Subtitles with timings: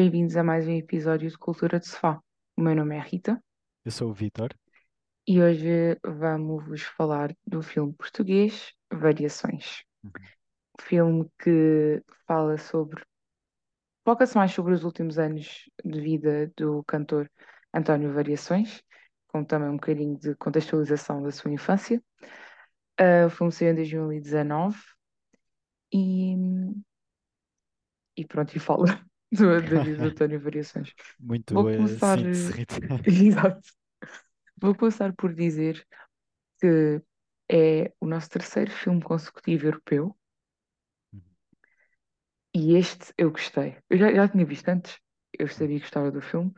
[0.00, 2.22] Bem-vindos a mais um episódio de Cultura de Sofá.
[2.56, 3.42] O meu nome é Rita
[3.84, 4.54] Eu sou o Vitor.
[5.26, 9.82] e hoje vamos-vos falar do filme português Variações.
[10.04, 10.12] Uhum.
[10.80, 13.02] Filme que fala sobre,
[14.04, 17.28] foca-se mais sobre os últimos anos de vida do cantor
[17.74, 18.80] António Variações,
[19.26, 22.00] com também um bocadinho de contextualização da sua infância.
[22.96, 24.78] Ah, o filme saiu em 2019
[25.92, 26.36] e,
[28.16, 30.94] e pronto, e fala do- da vida de António Variações.
[31.18, 32.18] Muito Vou boa começar.
[32.24, 32.54] eh.
[33.06, 33.68] Exato.
[34.60, 35.86] Vou começar por dizer
[36.60, 37.02] que
[37.50, 40.16] é o nosso terceiro filme consecutivo europeu
[41.12, 41.22] Uhum.
[42.54, 43.76] e este eu gostei.
[43.90, 44.98] Eu já, já tinha visto antes,
[45.38, 46.52] eu sabia que gostava do filme,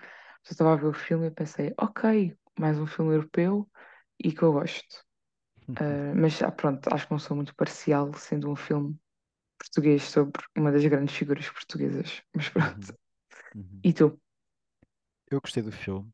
[0.45, 3.69] só estava a ver o filme e pensei, ok, mais um filme europeu
[4.19, 5.05] e que eu gosto.
[5.77, 8.99] Ah, mas ah, pronto, acho que não sou muito parcial, sendo um filme
[9.61, 12.23] português sobre uma das grandes figuras portuguesas.
[12.37, 12.87] Mas pronto.
[12.87, 12.97] Uhum.
[13.55, 13.87] Uhum.
[13.89, 14.21] E tu?
[15.31, 16.13] Eu gostei do filme.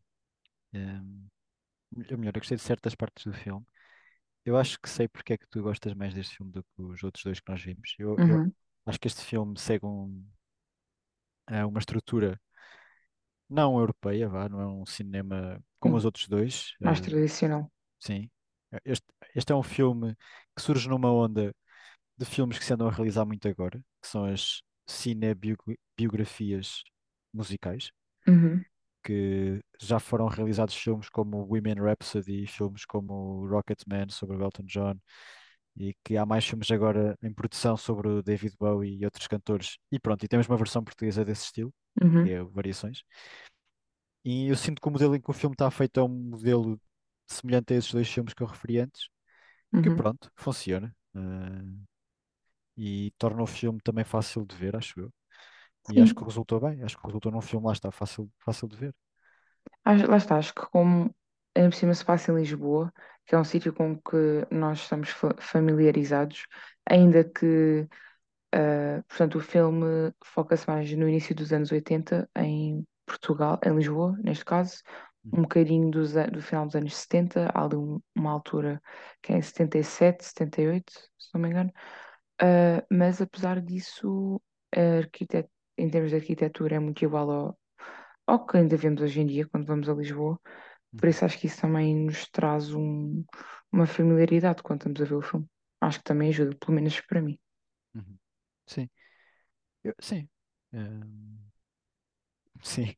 [0.74, 1.28] Ehm,
[2.12, 3.66] ou melhor, eu gostei de certas partes do filme.
[4.44, 7.02] Eu acho que sei porque é que tu gostas mais deste filme do que os
[7.04, 7.94] outros dois que nós vimos.
[7.98, 8.54] Eu, eu Uhum.
[8.86, 10.24] acho que este filme segue um,
[11.48, 12.40] é uma estrutura
[13.48, 16.74] não europeia, vá, não é um cinema como os outros dois.
[16.84, 17.70] mais eh, tradicional.
[18.00, 18.30] sim.
[18.84, 20.16] Este, este é um filme
[20.56, 21.54] que surge numa onda
[22.18, 26.82] de filmes que se andam a realizar muito agora, que são as cinebiografias
[27.32, 27.90] musicais.
[28.28, 28.64] Uhum.
[29.02, 34.94] que já foram realizados filmes como Women Rhapsody, filmes como Rocketman sobre o Elton John,
[35.76, 39.78] e que há mais filmes agora em produção sobre o David Bowie e outros cantores.
[39.92, 42.26] E pronto, e temos uma versão portuguesa desse estilo, que Uhum.
[42.26, 43.02] é Variações.
[44.24, 46.80] E eu sinto que o modelo em que o filme está feito é um modelo
[47.28, 49.08] semelhante a esses dois filmes que eu referi antes,
[49.70, 49.96] que Uhum.
[49.96, 50.94] pronto, funciona.
[51.14, 51.62] ah,
[52.76, 55.12] e torna o filme também fácil de ver, acho eu.
[55.88, 58.68] E acho que Sim, resultou bem, acho que resultou num filme lá está fácil, fácil
[58.68, 58.94] de ver.
[60.08, 61.14] Lá está, acho que como
[61.54, 62.92] ainda por cima se passa em Lisboa,
[63.24, 66.46] que é um sítio com que nós estamos fa- familiarizados,
[66.88, 67.88] ainda que,
[68.52, 74.16] ah, portanto, o filme foca-se mais no início dos anos 80 em Portugal, em Lisboa,
[74.22, 74.82] neste caso,
[75.32, 78.82] um bocadinho dos, a- do final dos anos 70, há ali um- uma altura
[79.22, 81.72] que é em 77, 78, se não me engano,
[82.40, 84.40] Ah, mas apesar disso,
[84.74, 87.58] arquitet- em termos de arquitetura é muito igual ao,
[88.26, 90.40] ao que ainda vemos hoje em dia quando vamos a Lisboa.
[90.96, 93.24] Por Uhum, isso acho que isso também nos traz um-
[93.72, 95.46] uma familiaridade quando estamos a ver o filme.
[95.82, 97.38] Acho que também ajuda, pelo menos para mim.
[97.94, 98.18] uhum.
[98.66, 98.88] Sim.
[99.84, 100.28] Eu- sim.
[100.72, 101.38] Ehm,
[102.62, 102.94] sim.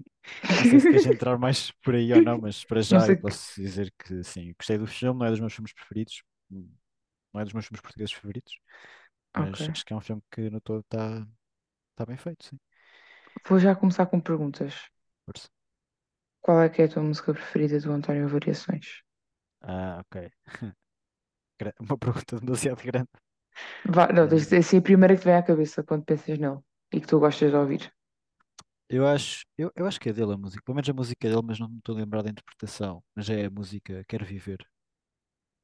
[0.59, 3.19] Não sei se queres entrar mais por aí ou não, mas para já eu que.
[3.19, 6.23] posso dizer que sim, gostei do filme, não é dos meus filmes preferidos,
[7.33, 8.55] não é dos meus filmes portugueses favoritos,
[9.35, 9.61] Ok.
[9.61, 11.27] mas acho que é um filme que no todo está
[11.97, 12.59] tá bem feito, sim.
[13.49, 14.75] Vou já começar com perguntas.
[15.25, 15.49] Força.
[16.43, 19.05] Qual é que é a tua música preferida do António Variações?
[19.61, 20.31] Ah, ok.
[21.61, 23.11] Gra- Uma pergunta demasiado grande.
[23.85, 26.05] Vá, não, tens de Eh, dizer assim a primeira que te vem à cabeça quando
[26.05, 26.59] pensas nele
[26.93, 27.93] e que tu gostas de ouvir.
[28.89, 31.31] eu acho, eu, eu acho que é dele a música, pelo menos a música é
[31.31, 33.03] dele, mas não me estou a lembrar da interpretação.
[33.15, 34.59] Mas é a música Quero Viver.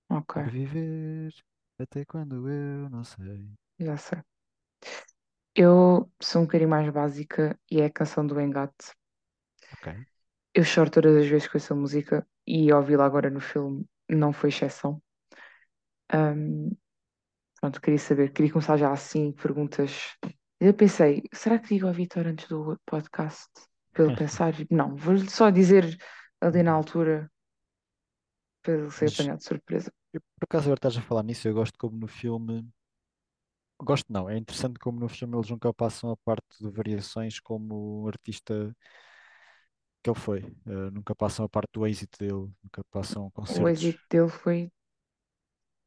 [0.08, 1.32] Ok, Quero viver
[1.78, 3.48] até quando eu não sei.
[3.78, 4.22] já sei.
[5.56, 8.92] Eu sou um bocadinho mais básica e é a canção do Engate.
[9.72, 10.06] Ok.
[10.52, 14.48] Eu choro todas as vezes com essa música e ouvi-la agora no filme não foi
[14.50, 15.00] exceção.
[16.08, 16.70] Ahm,
[17.60, 20.16] pronto, queria saber, queria começar já assim, perguntas.
[20.60, 23.50] Eu pensei, será que digo ao Vitor antes do podcast?
[23.92, 25.98] Para ele pensar, não, vou-lhe só dizer
[26.40, 27.30] ali na altura
[28.62, 29.92] para ele ser Mas apanhado de surpresa.
[30.14, 32.54] Eu, por acaso, agora estás a falar nisso, eu gosto como no filme.
[33.80, 38.06] Gosto não, é interessante como no filme eles nunca passam a parte de variações como
[38.08, 38.74] artista
[40.02, 40.40] que ele foi.
[40.66, 43.72] Eh, nunca passam a parte do êxito dele, nunca passam O concertos.
[43.72, 44.70] êxito dele foi.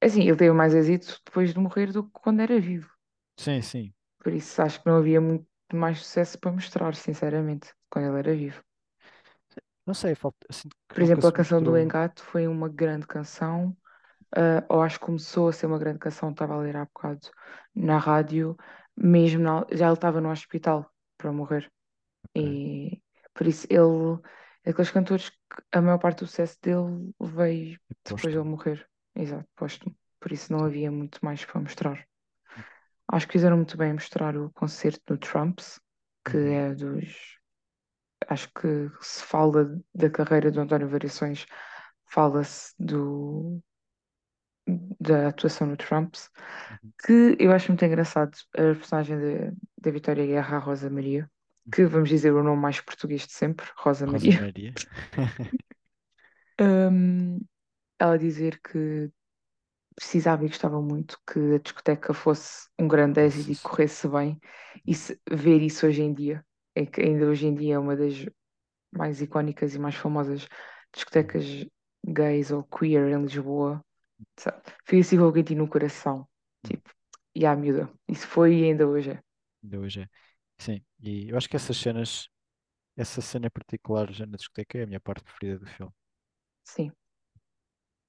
[0.01, 2.89] Assim, ele teve mais êxito depois de morrer do que quando era vivo.
[3.38, 3.94] Sim, sim.
[4.19, 8.35] Por isso acho que não havia muito mais sucesso para mostrar, sinceramente, quando ele era
[8.35, 8.63] vivo.
[9.85, 11.77] Não sei, falta, sinto que Por nunca exemplo, a se canção do mostrou.
[11.77, 13.75] Engate foi uma grande canção,
[14.35, 17.29] ah, ou acho que começou a ser uma grande canção, estava a ler há bocado
[17.75, 18.57] na rádio,
[18.95, 21.71] mesmo na- já ele estava no hospital para morrer.
[22.35, 23.01] Ok, E
[23.33, 24.21] por isso ele
[24.63, 25.38] é aqueles cantores que
[25.71, 28.50] a maior parte do sucesso dele veio é depois dele póstumo.
[28.50, 28.89] morrer.
[29.15, 29.95] Exato, póstumo.
[30.19, 32.07] Por isso não havia muito mais para mostrar.
[33.12, 35.80] Acho que fizeram muito bem mostrar o concerto no Trumps,
[36.25, 37.38] que Uhum, é dos.
[38.27, 38.68] Acho que
[39.01, 41.45] se fala da carreira do António Variações,
[42.06, 43.62] fala-se do
[45.00, 46.30] da atuação no Trumps,
[46.69, 49.18] uhum, que eu acho muito engraçado a personagem
[49.80, 51.30] da Vitória Guerra, a Rosa Maria.
[51.74, 54.34] que vamos dizer o nome mais português de sempre, Rosa Rosa Maria.
[54.34, 54.74] Maria.
[56.60, 57.40] Hum,
[58.00, 59.12] ela dizer que
[59.96, 64.40] precisava e gostava muito que a discoteca fosse um grande êxito e corresse bem.
[64.88, 67.96] E se- ver isso hoje em dia, é que ainda hoje em dia é uma
[67.98, 68.25] das
[68.92, 70.48] mais icónicas e mais famosas
[70.94, 71.46] discotecas
[72.08, 73.84] gays ou queer em Lisboa.
[74.38, 74.62] Sabe?
[74.86, 76.28] Foi assim com quentinho no coração.
[76.64, 76.72] Uhum.
[76.72, 76.90] Tipo,
[77.36, 77.90] e à miúda.
[78.08, 79.22] Isso foi e ainda hoje é.
[79.64, 80.10] Ainda hoje é.
[80.60, 82.28] Sim, e eu acho que essas cenas,
[82.98, 85.94] essa cena em particular já na discoteca é a minha parte preferida do filme.
[86.64, 86.92] Sim.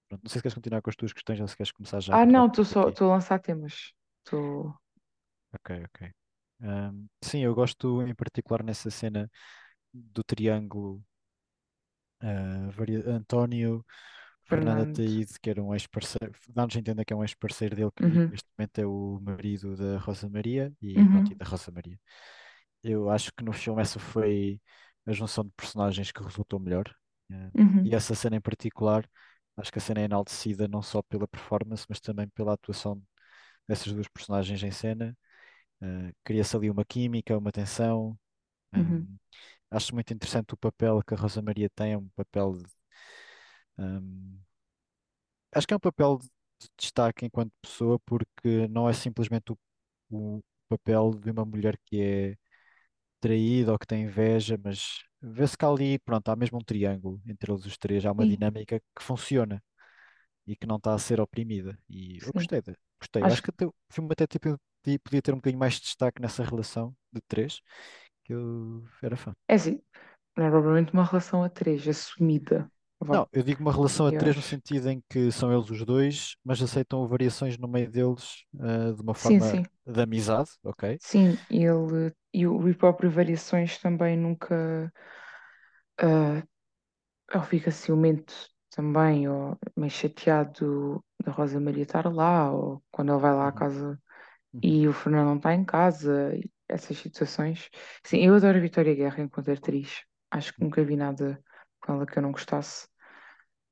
[0.09, 2.17] Pronto, não sei se queres continuar com as tuas questões ou se queres começar já
[2.17, 3.93] Ah, não, estou só, estou a lançar temas.
[4.25, 4.75] Estou.
[5.55, 6.13] Ok, ok.
[6.63, 9.31] Ahm, sim, eu gosto em particular nessa cena
[9.93, 11.03] do triângulo
[12.77, 13.85] varia- António,
[14.49, 14.83] Fernando.
[14.83, 18.33] Ataíde, que era um ex-parceiro, dá-nos a entender que é um ex-parceiro dele que Uhum,
[18.33, 21.99] neste momento é o marido da Rosa Maria e e uhum, da Rosa Maria.
[22.83, 24.61] Eu acho que no filme essa foi
[25.06, 26.85] a junção de personagens que resultou melhor.
[27.31, 27.50] Eh,
[27.85, 29.09] e uhum, essa cena em particular,
[29.56, 33.03] acho que a cena é enaltecida não só pela performance, mas também pela atuação
[33.69, 35.17] dessas duas personagens em cena.
[35.83, 38.19] Eh, cria-se ali uma química, uma tensão.
[38.77, 39.09] uhum.
[39.09, 39.19] Um,
[39.71, 42.65] acho muito interessante o papel que a Rosa Maria tem, é um papel de,
[43.79, 44.39] um,
[45.55, 46.29] acho que é um papel de
[46.61, 49.59] de destaque enquanto pessoa, porque não é simplesmente o,
[50.11, 52.37] o papel de uma mulher que é
[53.21, 57.53] traído ou que tem inveja, mas vê-se que ali, pronto, há mesmo um triângulo entre
[57.53, 59.63] eles os três, há uma Sim, dinâmica que funciona
[60.47, 61.79] e que não está a ser oprimida.
[61.89, 62.35] E eu sim.
[62.35, 63.29] gostei, de, gostei.
[63.29, 65.83] Acho Acho que até o filme até tipo, podia podia ter um bocadinho mais de
[65.83, 67.61] destaque nessa relação de três,
[68.25, 69.35] que eu era fã.
[69.47, 69.83] É assim,
[70.37, 72.71] não é propriamente uma relação a três, assumida.
[73.00, 76.37] Não, eu digo uma relação a três no sentido em que são eles os dois,
[76.45, 80.99] mas aceitam variações no meio deles, ah, de uma Sim, forma sim, de amizade, ok?
[80.99, 81.39] sim.
[81.50, 84.93] E ele e o e próprio Variações também nunca
[85.99, 86.43] ah,
[87.35, 88.35] ou fica ciumento
[88.71, 93.53] também, ou meio chateado da Rosa Maria estar lá, ou quando ele vai lá à
[93.53, 94.00] Uhum, casa
[94.55, 96.33] uhum, e o Fernando não está em casa,
[96.69, 97.71] essas situações.
[98.05, 100.03] Sim, eu adoro a Vitória Guerra enquanto atriz.
[100.31, 101.43] Acho que nunca vi nada
[101.94, 102.88] ela que eu não gostasse.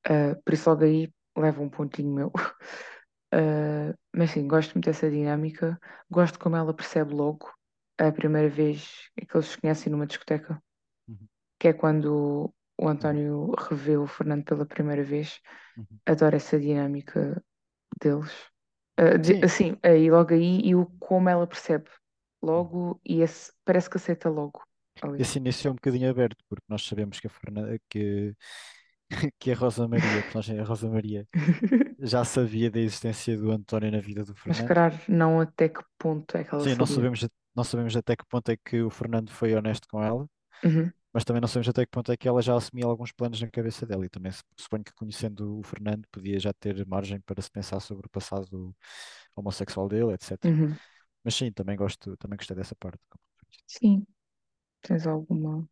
[0.06, 2.32] Ah, por isso logo aí leva um pontinho meu.
[3.32, 5.78] Ah, mas sim, gosto muito dessa dinâmica.
[6.10, 7.52] Gosto como ela percebe logo
[7.98, 10.62] a primeira vez que eles se conhecem numa discoteca,
[11.08, 11.28] uhum,
[11.58, 15.40] que é quando o uhum, António revê o Fernando pela primeira vez.
[15.76, 16.00] uhum.
[16.06, 17.42] Adoro essa dinâmica
[18.02, 18.32] deles.
[19.22, 21.90] De- Sim, assim, aí logo aí e o como ela percebe
[22.54, 22.76] uhum.
[22.82, 24.62] logo e esse, parece que aceita logo
[25.02, 25.18] ali.
[25.18, 28.34] esse início é um bocadinho aberto, porque nós sabemos que a Fernanda, que,
[29.38, 31.28] que a Rosa Maria, a personagem da Rosa Maria,
[32.00, 34.68] já sabia da existência do António na vida do Mas Fernando.
[34.68, 36.86] calhar não até que ponto é que ela Sim, não sabia.
[36.86, 40.28] sabemos, não sabemos até que ponto é que o Fernando foi honesto com ela,
[40.64, 43.40] Uhum, mas também não sabemos até que ponto é que ela já assumia alguns planos
[43.40, 44.06] na cabeça dela.
[44.06, 48.06] E também suponho que conhecendo o Fernando podia já ter margem para se pensar sobre
[48.06, 48.74] o passado
[49.36, 50.40] homossexual dele, etc.
[50.44, 50.78] uhum.
[51.24, 53.00] Mas sim, também gosto, também gostei dessa parte.
[53.66, 54.06] Sim,
[54.86, 55.68] tens alguma.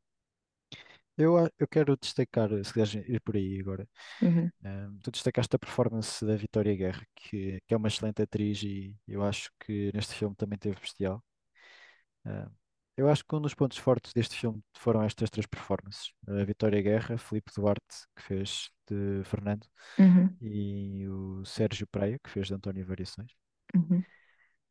[1.16, 3.88] Eu, a- eu quero destacar, se quiseres ir por aí agora,
[4.20, 8.62] Uhum, Um, tu destacaste a performance da Vitória Guerra, que, que é uma excelente atriz
[8.64, 11.22] e eu acho que neste filme também teve bestial.
[12.96, 16.12] Eu acho que um dos pontos fortes deste filme foram estas três performances.
[16.28, 19.66] A Vitória Guerra, Filipe Duarte, que fez de Fernando,
[19.98, 23.32] uhum, e o Sérgio Praia, que fez de António Variações.
[23.74, 24.04] uhum.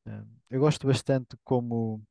[0.08, 2.02] Um, eu gosto bastante como...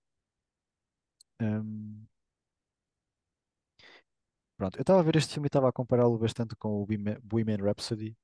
[4.62, 7.18] pronto, eu estava a ver este filme e estava a compará-lo bastante com o Bohemian
[7.20, 8.16] Bohemian Rhapsody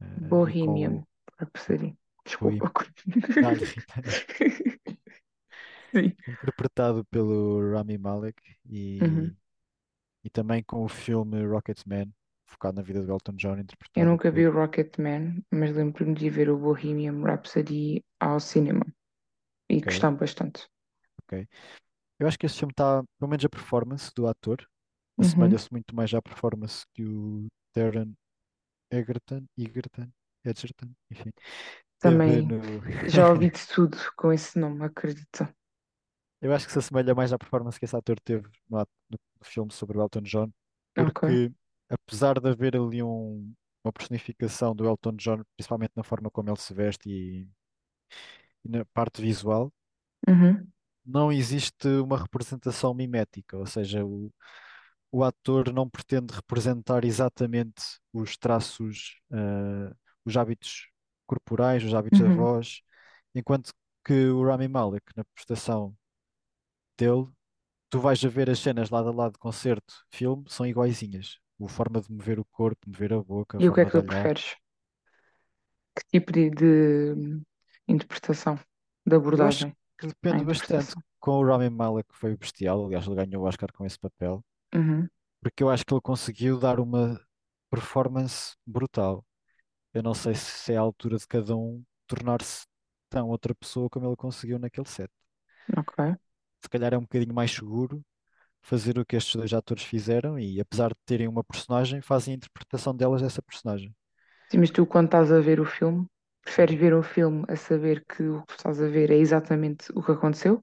[0.00, 1.04] uh, e com Bohemian
[1.38, 1.96] Rhapsody.
[2.40, 2.58] Bohemian...
[2.64, 2.72] Desculpa.
[5.94, 6.12] Sim.
[6.26, 8.42] interpretado pelo Rami Malek
[9.00, 9.32] Uhum.
[10.24, 12.12] e, e também com o filme Rocketman,
[12.46, 16.30] focado na vida de Elton John, Eu interpretado nunca vi o Rocketman, mas lembro-me de
[16.30, 18.84] ver o Bohemian Rhapsody ao cinema
[19.70, 20.66] e Ok, gostava bastante.
[21.22, 21.46] ok.
[22.18, 24.66] Eu acho que esse filme está, pelo menos a performance do ator,
[25.18, 25.28] Uhum.
[25.28, 28.12] assemelha-se muito mais à performance que o Taron
[28.90, 30.08] Egerton, Egerton,
[30.44, 31.32] Edgerton, enfim,
[32.00, 32.80] Também no.
[33.08, 35.48] já ouvi de tudo com esse nome, acredito.
[36.40, 38.78] Eu acho que se assemelha mais à performance que esse ator teve no,
[39.10, 40.52] no filme sobre o Elton John,
[40.94, 41.52] porque
[41.88, 43.54] apesar de haver ali um-
[43.84, 47.48] uma personificação do Elton John, principalmente na forma como ele se veste e,
[48.64, 49.72] e na parte visual,
[50.28, 50.72] Uhum.
[51.04, 54.30] não existe uma representação mimética, ou seja, o,
[55.14, 59.94] o ator não pretende representar exatamente os traços, eh,
[60.24, 60.88] os hábitos
[61.26, 62.30] corporais, os hábitos da Uhum.
[62.30, 62.80] voz,
[63.34, 63.72] enquanto
[64.04, 65.96] que o Rami Malek, na prestação
[66.98, 67.28] dele,
[67.90, 71.38] tu vais a ver as cenas lado a lado, concerto, filme, são iguaizinhas.
[71.64, 74.02] A forma de mover o corpo, mover a boca, E o que é que tu
[74.08, 74.44] preferes?
[75.96, 77.42] Que tipo de, de
[77.88, 78.58] interpretação,
[79.06, 80.94] de abordagem depende bastante.
[81.20, 84.44] Com o Rami Malek foi bestial, aliás, ele ganhou o Oscar com esse papel,
[84.74, 85.08] Uhum,
[85.40, 87.20] porque eu acho que ele conseguiu dar uma
[87.70, 89.24] performance brutal.
[89.94, 92.66] Eu não sei se é a altura de cada um tornar-se
[93.10, 95.10] tão outra pessoa como ele conseguiu naquele set.
[95.76, 96.16] ok.
[96.60, 98.04] Se calhar é um bocadinho mais seguro
[98.62, 102.36] fazer o que estes dois atores fizeram e, apesar de terem uma personagem, fazem a
[102.38, 103.94] interpretação delas dessa personagem.
[104.50, 106.06] Sim, mas tu, quando estás a ver o filme,
[106.42, 110.02] preferes ver o filme a saber que o que estás a ver é exatamente o
[110.02, 110.62] que aconteceu?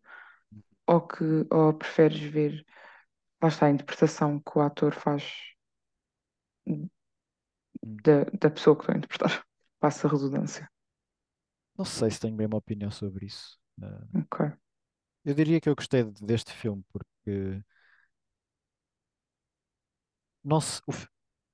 [0.87, 2.65] Ou, que, ou preferes ver,
[3.41, 5.23] lá está, a interpretação que o ator faz
[6.67, 6.89] Hum.
[7.83, 9.43] da, da pessoa que estou a interpretar?
[9.79, 10.69] Passa a redundância.
[11.77, 13.57] Não sei se tenho bem uma opinião sobre isso.
[13.81, 14.41] Ah, Ok.
[15.25, 17.63] eu diria que eu gostei de- deste filme porque
[20.43, 20.81] não se,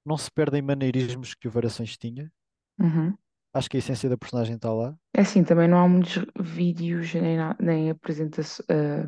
[0.05, 2.31] não se perdem maneirismos que o Varações tinha.
[2.79, 3.17] Uhum.
[3.53, 4.97] Acho que a essência da personagem está lá.
[5.13, 9.07] É assim, também não há muitos vídeos nem, nem apresenta ah,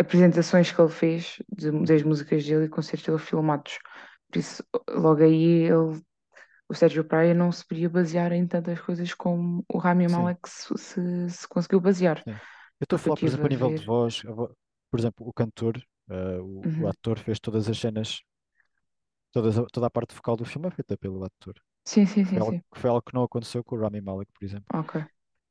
[0.00, 3.78] apresentações que ele fez de- das músicas dele e concertos dele filmados.
[4.30, 6.02] Por isso, logo aí, ele,
[6.68, 10.76] o Sérgio Praia não se podia basear em tantas coisas como o Rami Malek se,
[10.78, 12.24] se, se conseguiu basear.
[12.26, 12.40] sim.
[12.80, 13.84] Eu estou a falar, por exemplo, a nível de ver.
[13.84, 14.22] voz.
[14.26, 14.56] a vo-
[14.90, 16.88] Por exemplo, o cantor, ah, o, o Uhum.
[16.88, 18.20] ator fez todas as cenas,
[19.32, 21.54] todas, toda a parte vocal do filme é feita pelo ator.
[21.84, 22.62] Sim, sim, sim, foi algo, sim.
[22.72, 24.74] que foi algo que não aconteceu com o Rami Malek, por exemplo.
[24.74, 24.96] Ok.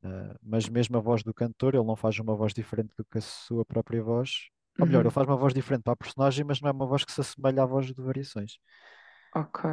[0.04, 3.18] Uh, mas mesmo a voz do cantor, ele não faz uma voz diferente do que
[3.20, 4.50] a sua própria voz.
[4.80, 5.12] Ou melhor, ele Uhum.
[5.12, 7.64] faz uma voz diferente para a personagem, mas não é uma voz que se assemelha
[7.64, 8.58] à voz de Variações.
[9.36, 9.66] Ok.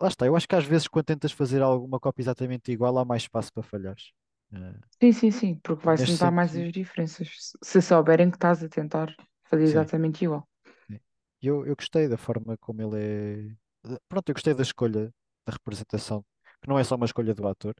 [0.00, 3.04] Lá está, eu acho que às vezes quando tentas fazer alguma cópia exatamente igual, há
[3.04, 4.12] mais espaço para falhares.
[4.52, 5.54] Uh, Sim, sim, sim.
[5.62, 7.28] Porque vai-se notar mais as diferenças.
[7.38, 9.64] Se se souberem que estás a tentar fazer sim.
[9.64, 10.48] exatamente igual.
[10.90, 11.00] sim.
[11.40, 13.56] Eu, eu gostei da forma como ele
[13.88, 13.98] é.
[14.08, 15.12] Pronto, eu gostei da escolha
[15.46, 16.24] da representação,
[16.62, 17.74] que não é só uma escolha do ator,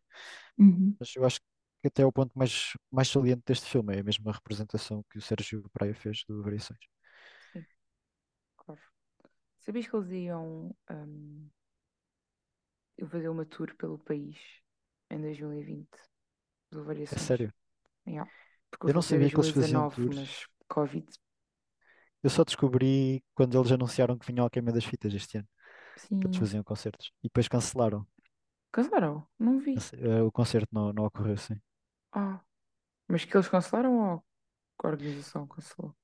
[0.59, 0.97] Uhum.
[0.99, 4.05] mas eu acho que até é o ponto mais, mais saliente deste filme, é a
[4.05, 6.79] mesma representação que o Sérgio Praia fez do Variações.
[7.53, 7.67] Sim,
[8.57, 8.81] claro.
[9.61, 10.77] Sabias que eles iam,
[12.99, 14.37] iam fazer uma tour pelo país
[15.11, 15.99] em 2020
[16.73, 17.27] de É variações?
[17.27, 17.53] sério.
[18.07, 18.31] Yeah.
[18.71, 20.17] Porque Eu não sabia que eles faziam 2019, tours.
[20.17, 21.07] mas Covid.
[22.23, 25.49] Eu só descobri quando eles anunciaram que vinham ao Queima das Fitas este ano,
[26.21, 26.39] que eles Sim.
[26.39, 27.13] faziam concertos.
[27.23, 28.07] E depois cancelaram.
[28.73, 29.27] Cancelaram?
[29.39, 29.87] Não vi.
[29.93, 31.61] Eh, O concerto não, não ocorreu assim.
[32.13, 32.41] Ah,
[33.09, 34.21] mas que eles cancelaram ou
[34.81, 35.97] que a organização cancelou?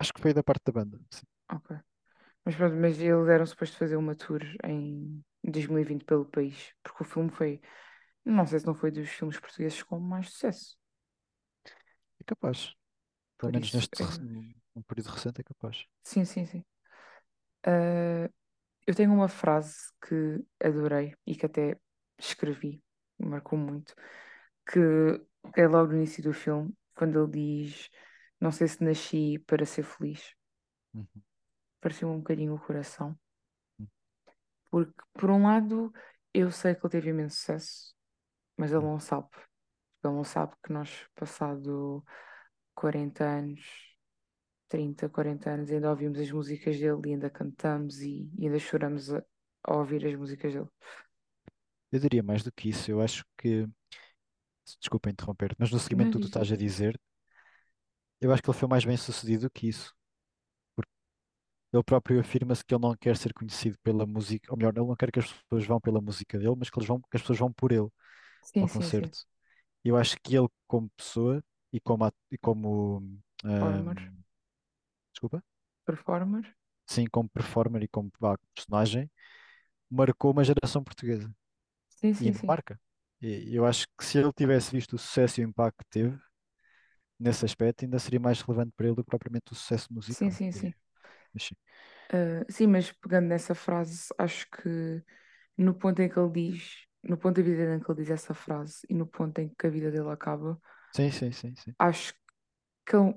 [0.00, 0.98] Acho que foi da parte da banda.
[1.10, 1.26] sim.
[1.50, 1.76] Ok.
[2.44, 7.06] Mas pronto, mas eles eram supostos fazer uma tour em 2020 pelo país, porque o
[7.06, 7.60] filme foi,
[8.24, 10.78] não sei se não foi dos filmes portugueses com mais sucesso.
[12.20, 12.60] É capaz.
[13.38, 14.04] Pelo Por menos isso, neste é...
[14.04, 15.86] rec- num num período recente é capaz.
[16.04, 16.64] sim, sim, sim.
[17.64, 18.28] Ah,
[18.86, 21.78] eu tenho uma frase que adorei e que até
[22.26, 22.82] escrevi,
[23.18, 23.94] marcou muito,
[24.66, 24.78] que
[25.56, 27.90] é logo no início do filme, quando ele diz:
[28.40, 30.34] Não sei se nasci para ser feliz.
[30.94, 31.06] Uhum,
[31.80, 33.18] Pareceu um bocadinho o coração,
[33.78, 33.86] uhum,
[34.70, 35.92] porque por um lado
[36.32, 37.94] eu sei que ele teve imenso sucesso,
[38.56, 38.92] mas ele uhum.
[38.92, 39.28] não sabe.
[40.04, 42.04] Ele não sabe que nós, passado
[42.74, 43.94] 40 anos,
[44.68, 49.12] 30, 40 anos, ainda ouvimos as músicas dele e ainda cantamos e, e ainda choramos
[49.12, 49.22] a,
[49.64, 50.68] a ouvir as músicas dele.
[51.92, 52.90] Eu diria mais do que isso.
[52.90, 53.66] Eu acho que.
[54.80, 57.00] Desculpa interromper, mas no seguimento Não do que tu diz, estás a dizer,
[58.20, 59.92] eu acho que ele foi mais bem sucedido que isso.
[60.76, 60.90] Porque
[61.72, 64.96] ele próprio afirma-se que ele não quer ser conhecido pela música, ou melhor, ele não
[64.96, 67.40] quer que as pessoas vão pela música dele, mas que, eles vão, que as pessoas
[67.40, 67.88] vão por ele
[68.40, 69.10] Sim, ao sim, sim.
[69.10, 69.18] concerto.
[69.84, 73.02] Eu acho que ele, como pessoa e como, at- e como
[73.58, 73.96] Performer.
[73.98, 74.22] ahm,
[75.12, 75.42] desculpa,
[75.86, 76.56] Performer.
[76.86, 79.10] sim, como performer e como vá, personagem,
[79.90, 81.32] marcou uma geração portuguesa
[82.02, 82.56] Sim, e sim, sim.
[82.56, 82.80] marca.
[83.20, 86.18] E eu acho que se ele tivesse visto o sucesso e o impacto que teve
[87.18, 90.30] nesse aspecto, ainda seria mais relevante para ele do que propriamente o sucesso Sim, musical.
[90.30, 90.74] sim, sim.
[91.34, 91.56] mas sim,
[92.10, 95.02] Ah, sim, mas pegando nessa frase, acho que
[95.58, 98.34] no ponto em que ele diz, no ponto da vida em que ele diz essa
[98.34, 100.60] frase e no ponto em que a vida dele acaba,
[100.94, 101.74] sim, sim, sim, sim.
[101.78, 102.14] acho
[102.86, 103.14] que ele,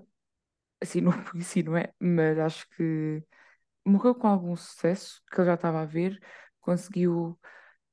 [0.81, 1.93] assim, não si, não é?
[1.99, 3.23] Mas acho que
[3.85, 6.19] morreu com algum sucesso que ele já estava a ver,
[6.61, 7.39] conseguiu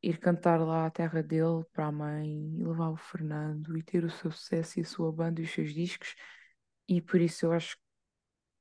[0.03, 4.05] ir cantar lá à terra dele para a mãe e levar o Fernando e ter
[4.05, 6.15] o seu sucesso e a sua banda e os seus discos,
[6.89, 7.77] e por isso eu acho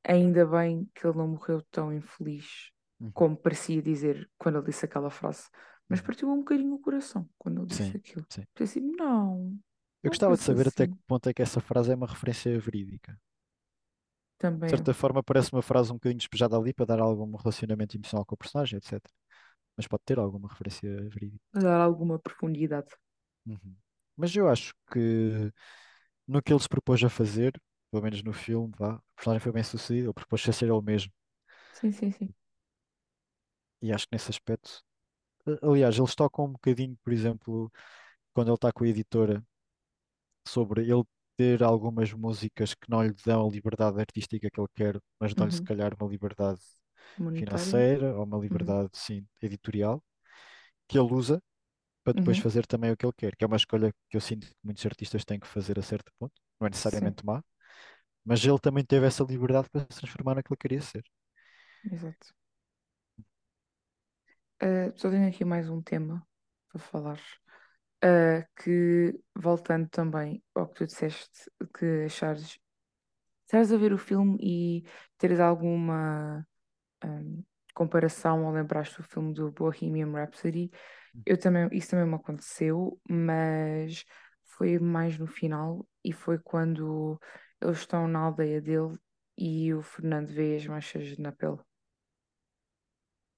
[0.03, 4.85] ainda bem que ele não morreu tão infeliz Uhum, como parecia dizer quando ele disse
[4.85, 5.49] aquela frase.
[5.89, 6.01] Mas uhum.
[6.01, 8.25] partiu um bocadinho o coração quando ele disse Sim, aquilo.
[8.29, 8.45] sim.
[8.55, 9.59] Pensei assim, não,
[10.03, 10.99] Eu gostava de saber até que assim.
[11.07, 13.19] ponto é que essa frase é uma referência verídica.
[14.65, 17.95] De Também certa forma, parece uma frase um bocadinho despejada ali para dar algum relacionamento
[17.95, 19.13] emocional com o personagem, etc.
[19.77, 21.43] Mas pode ter alguma referência verídica.
[21.53, 22.91] a dar alguma profundidade.
[23.45, 23.75] Uhum.
[24.17, 25.51] Mas eu acho que
[26.27, 27.61] no que ele se propôs a fazer,
[27.91, 30.81] pelo menos no filme, vá, o personagem foi bem sucedido, ele propôs-se a ser ele
[30.81, 31.11] mesmo.
[31.73, 32.33] Sim, sim, sim.
[33.81, 34.83] E acho que nesse aspecto.
[35.63, 37.71] Aliás, eles tocam um bocadinho, por exemplo,
[38.33, 39.45] quando ele está com a editora,
[40.47, 41.03] sobre ele
[41.37, 45.51] ter algumas músicas que não lhe dão a liberdade artística que ele quer, mas dão-lhe
[45.51, 45.63] se Uhum.
[45.63, 46.59] calhar uma liberdade
[47.17, 47.85] Monetária.
[47.85, 48.77] financeira ou uma Uhum.
[48.77, 50.03] liberdade, sim, editorial,
[50.87, 51.41] que ele usa
[52.03, 52.39] para depois Uhum.
[52.39, 54.85] fazer também o que ele quer, que é uma escolha que eu sinto que muitos
[54.85, 57.43] artistas têm que fazer a certo ponto, não é Sim, necessariamente má,
[58.25, 61.03] mas ele também teve essa liberdade para se transformar naquilo que queria ser.
[61.91, 62.33] exato.
[64.61, 66.25] Uh, só tenho aqui mais um tema
[66.69, 67.19] para falar.
[68.03, 72.59] Uh, que, voltando também ao que tu disseste, que achares,
[73.45, 74.85] estares a ver o filme e
[75.17, 76.47] teres alguma
[77.05, 77.43] um,
[77.73, 80.71] comparação ou lembraste do filme do Bohemian Rhapsody,
[81.25, 84.05] eu também, isso também me aconteceu, mas
[84.43, 87.19] foi mais no final e foi quando
[87.61, 88.97] eles estão na aldeia dele
[89.37, 91.59] e o Fernando vê as manchas na pele.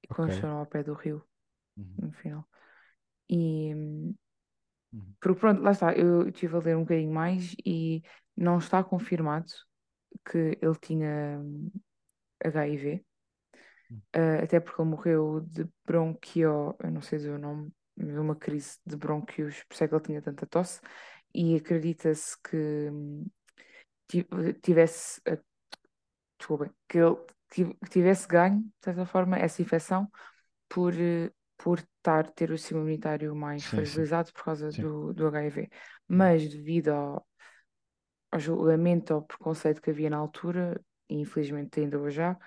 [0.04, 1.26] E quando estão ao pé do rio,
[1.78, 2.48] Uhum, no final.
[3.30, 4.16] E hum,
[4.94, 8.02] uhum, porque pronto, lá está, eu estive a ler um bocadinho mais e
[8.36, 9.52] não está confirmado
[10.30, 11.72] que ele tinha hum,
[12.44, 13.06] HIV.
[14.16, 18.36] Uh, até porque ele morreu de bronquio, eu não sei dizer o nome, mas uma
[18.36, 20.80] crise de brônquios, por isso é que ele tinha tanta tosse,
[21.34, 22.58] e acredita-se que
[22.92, 23.26] hum,
[24.08, 24.28] ti-
[24.62, 25.22] tivesse,
[26.38, 27.16] desculpem, que ele
[27.90, 30.10] tivesse ganho, de certa forma, essa infecção
[30.70, 34.86] por, uh, por estar, ter o sistema imunitário mais Sim, sim, fragilizado por causa sim.
[34.86, 35.70] do, do HIV.
[36.18, 37.28] Uhum, Mas devido ao,
[38.32, 42.38] ao julgamento, ao preconceito que havia na altura, e infelizmente ainda hoje há,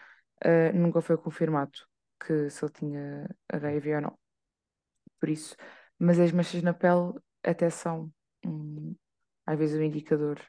[0.45, 1.79] uh, nunca foi confirmado
[2.25, 4.19] que se ele tinha HIV ou não.
[5.21, 5.57] Por isso,
[5.99, 8.13] mas as manchas na pele até são
[9.47, 10.41] às vezes um indicador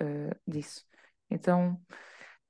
[0.00, 0.84] uh, disso.
[1.28, 1.80] Então,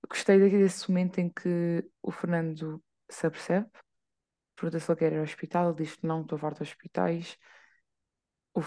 [0.09, 3.69] gostei desse momento em que o Fernando se apercebe,
[4.57, 7.37] pergunta se ele quer ir ao hospital, ele diz que não, estou farto de hospitais.
[8.55, 8.61] O,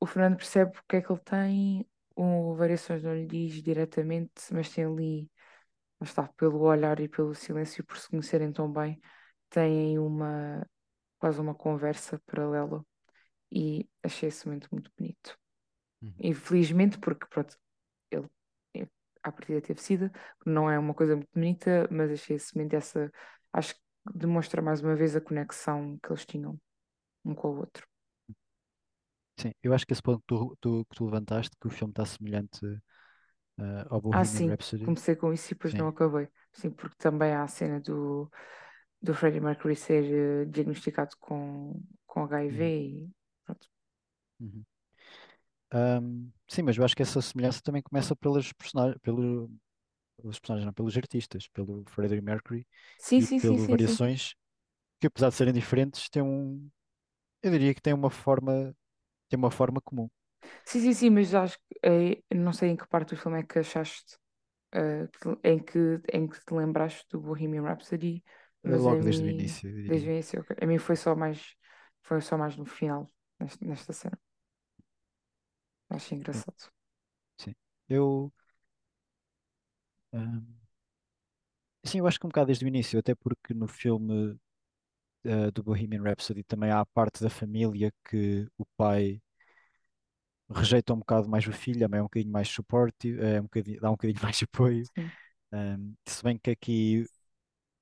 [0.00, 4.52] o Fernando percebe o que é que ele tem, o Variações não lhe diz diretamente,
[4.52, 5.30] mas tem ali
[6.00, 9.00] Lá está, pelo olhar e pelo silêncio, por se conhecerem tão bem,
[9.50, 10.66] têm uma
[11.18, 12.84] quase uma conversa paralela
[13.52, 15.38] e achei esse momento muito bonito.
[16.02, 16.14] uhum.
[16.18, 17.58] E felizmente, porque pronto,
[18.10, 18.28] ele
[19.22, 20.12] à partida teve sida,
[20.46, 23.12] não é uma coisa muito bonita, mas achei esse momento essa,
[23.52, 23.80] acho que
[24.14, 26.58] demonstra mais uma vez a conexão que eles tinham
[27.24, 27.86] um com o outro.
[29.40, 31.92] Sim, eu acho que esse ponto que tu, tu- que tu levantaste, que o filme
[31.92, 32.60] está semelhante
[33.58, 34.84] eh, ao Ah, Bohemian sim, Rhapsody.
[34.84, 35.76] comecei com isso e depois Sim.
[35.76, 36.28] não acabei.
[36.52, 38.30] Sim, porque também há a cena do,
[39.02, 40.04] do Freddie Mercury ser
[40.44, 43.10] eh, diagnosticado com, com HIV Uhum, e
[43.44, 43.68] pronto.
[44.40, 44.64] uhum.
[45.70, 49.50] Ahm, sim, mas eu acho que essa semelhança também começa pelos personagens, pelo,
[50.18, 52.66] pelos personagens, não, pelos artistas, pelo Freddie Mercury
[52.98, 53.98] Sim, e sim, sim, pelo sim, sim.
[53.98, 54.34] Variações,
[55.00, 56.70] que apesar de serem diferentes, têm um,
[57.42, 58.74] eu diria que têm uma forma,
[59.28, 60.10] têm uma forma comum.
[60.64, 63.42] Sim, sim, sim, mas acho que eh, não sei em que parte do filme é
[63.42, 64.18] que achaste
[64.72, 65.78] eh, que- em que,
[66.12, 68.24] em que te lembraste do Bohemian Rhapsody,
[68.64, 70.56] mas Logo desde o mim, início, eu desde o início, ok.
[70.62, 71.56] A mim foi só mais,
[72.02, 73.08] foi só mais no final,
[73.40, 74.18] nesta, nesta cena.
[75.90, 76.70] Acho engraçado.
[77.38, 77.54] sim.
[77.88, 78.32] Eu,
[80.12, 80.46] ahm,
[81.84, 84.38] sim, eu acho que um bocado desde o início, até porque no filme
[85.24, 89.20] eh, do Bohemian Rhapsody também há a parte da família que o pai
[90.50, 93.44] rejeita um bocado mais o filho, a mãe é um bocadinho mais supportive, é um
[93.44, 94.84] bocadinho, dá um bocadinho mais apoio.
[95.52, 97.06] Um, se bem que aqui,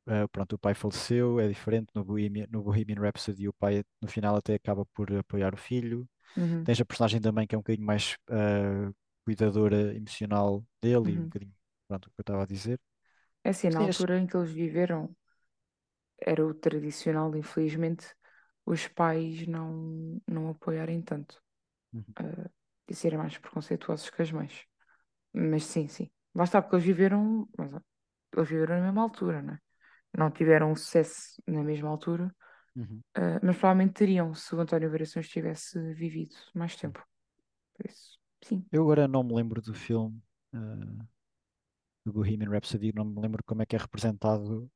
[0.06, 1.88] uh, pronto, o pai faleceu, é diferente.
[1.94, 6.08] No Bohemian, no Bohemian Rhapsody, o pai no final até acaba por apoiar o filho.
[6.36, 11.16] Uhum, Tens a personagem também que é um bocadinho mais uh, cuidadora emocional dele e
[11.16, 11.24] um uhum.
[11.24, 11.54] bocadinho,
[11.88, 12.80] pronto, o que eu estava a dizer.
[13.42, 15.14] É assim, na altura em que eles viveram,
[16.18, 18.06] era o tradicional, infelizmente,
[18.64, 21.40] os pais não, não apoiarem tanto.
[21.94, 22.50] Uh,
[22.88, 24.64] e serem mais preconceituosos que as mães.
[25.32, 26.10] Mas sim, sim.
[26.38, 27.80] Está, porque eles viveram, mas, ó,
[28.36, 29.58] eles viveram na mesma altura, né?
[30.16, 32.34] Não tiveram sucesso na mesma altura,
[32.74, 37.02] uhum, uh, mas provavelmente teriam se o António Variações tivesse vivido mais tempo.
[37.74, 38.64] Por isso, sim.
[38.70, 40.22] Eu agora não me lembro do filme
[40.54, 41.06] uh,
[42.04, 44.70] do Bohemian Rhapsody, não me lembro como é que é representado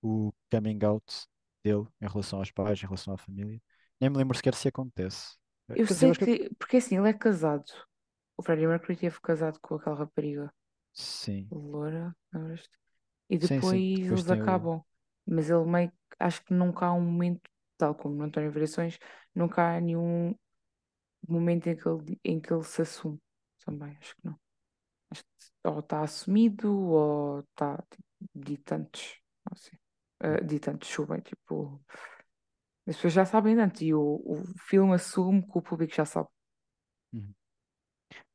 [0.00, 1.26] o coming out
[1.64, 3.60] dele em relação aos pais, em relação à família.
[4.00, 5.36] Nem me lembro sequer se acontece.
[5.68, 7.70] Eh, Eu Quer dizer, sei acho que que, porque assim, ele é casado.
[8.36, 10.52] O Freddie Mercury teve casado com aquela rapariga.
[10.94, 11.52] Sim.
[11.52, 12.70] loura, lembras-te?
[13.30, 13.86] E Sim, depois sim.
[13.94, 14.64] Depois eles tem o.
[14.64, 14.82] acabam.
[15.26, 17.42] Mas ele meio que, acho que nunca há um momento,
[17.76, 18.98] tal como no António Variações,
[19.34, 20.34] nunca há nenhum
[21.28, 23.20] momento em que ele, em que ele se assume.
[23.64, 24.38] Também, acho que não.
[25.10, 25.28] Acho que
[25.68, 29.18] ou está assumido ou está tipo, ditantes.
[29.52, 29.76] Assim.
[30.22, 31.82] Uh, ditantes, desculpem, tipo.
[32.86, 36.28] As pessoas já sabem antes e o, o filme assume que o público já sabe.
[37.12, 37.34] Uhum.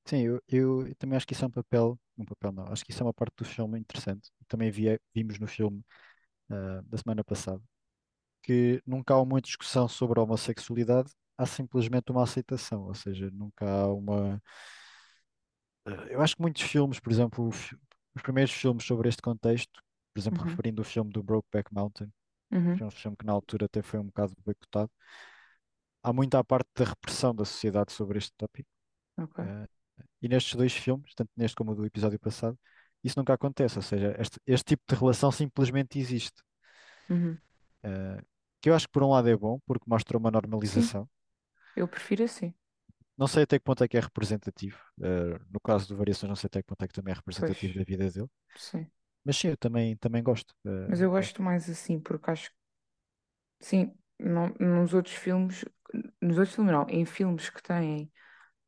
[0.06, 2.00] Sim, eu, eu, eu também acho que isso é um papel.
[2.18, 2.66] Um papel não.
[2.72, 4.30] Acho que isso é uma parte do filme interessante.
[4.48, 5.82] Também vi, vimos no filme
[6.50, 7.64] ah, da semana passada
[8.44, 12.84] que nunca há uma discussão sobre a homossexualidade, há simplesmente uma aceitação.
[12.88, 14.42] Ou seja, nunca há uma.
[16.10, 17.74] eu acho que muitos filmes, por exemplo, os,
[18.16, 19.82] os primeiros filmes sobre este contexto,
[20.14, 22.12] por exemplo, Uhum, referindo o filme do Brokeback Mountain,
[22.52, 24.92] uhum, foi um filme que na altura até foi um bocado boicotado
[26.04, 28.70] há muito à parte da repressão da sociedade sobre este tópico.
[29.18, 29.40] ok.
[29.40, 29.68] Eh,
[30.24, 32.60] e nestes dois filmes, tanto neste como o do episódio passado,
[33.04, 33.78] isso nunca acontece.
[33.80, 36.42] Ou seja, este, este tipo de relação simplesmente existe.
[37.10, 37.42] Uhum.
[37.84, 38.22] Eh,
[38.62, 40.32] que eu acho que por um lado é bom, porque mostra uma
[40.64, 41.10] Sim, normalização.
[41.76, 42.56] eu prefiro assim.
[43.18, 44.78] Não sei até que ponto é que é representativo.
[45.02, 47.58] Eh, no caso do Variações, não sei até que ponto é que também é Pois,
[47.58, 48.30] representativo da vida dele.
[48.56, 48.92] sim.
[49.26, 50.54] Mas sim, eu também, também gosto.
[50.86, 51.36] Mas Eh, eu gosto.
[51.36, 52.56] gosto mais assim, porque acho que,
[53.60, 55.66] sim, não, nos outros filmes,
[56.22, 58.12] nos outros filmes não, em filmes que têm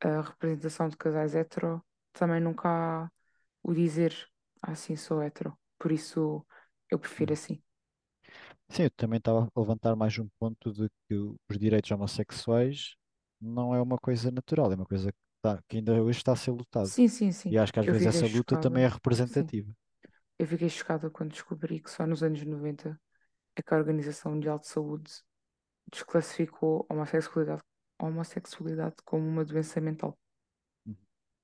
[0.01, 2.69] a representação de casais hetero, também nunca
[3.05, 3.11] há
[3.63, 4.15] o dizer,
[4.61, 5.57] ah, sim, sou hetero.
[5.79, 6.45] Por isso,
[6.91, 7.35] eu prefiro Uhum.
[7.35, 7.63] assim.
[8.69, 11.15] Sim, eu também estava a levantar mais um ponto de que
[11.49, 12.95] os direitos homossexuais
[13.39, 16.35] não é uma coisa natural, é uma coisa que, tá- que ainda hoje está a
[16.35, 16.93] ser lutado.
[16.93, 17.59] Sim, sim, E sim.
[17.59, 18.85] acho que às Eu vezes fiquei essa luta também chocada.
[18.85, 18.87] é
[19.23, 19.53] Sim.
[19.57, 19.73] representativa.
[20.39, 22.99] Eu fiquei chocada quando descobri que só nos anos 90
[23.55, 25.11] é que a Organização Mundial de Saúde
[25.91, 27.61] desclassificou a homossexualidade,
[27.99, 30.17] a homossexualidade como uma doença mental.
[30.85, 30.95] Uhum.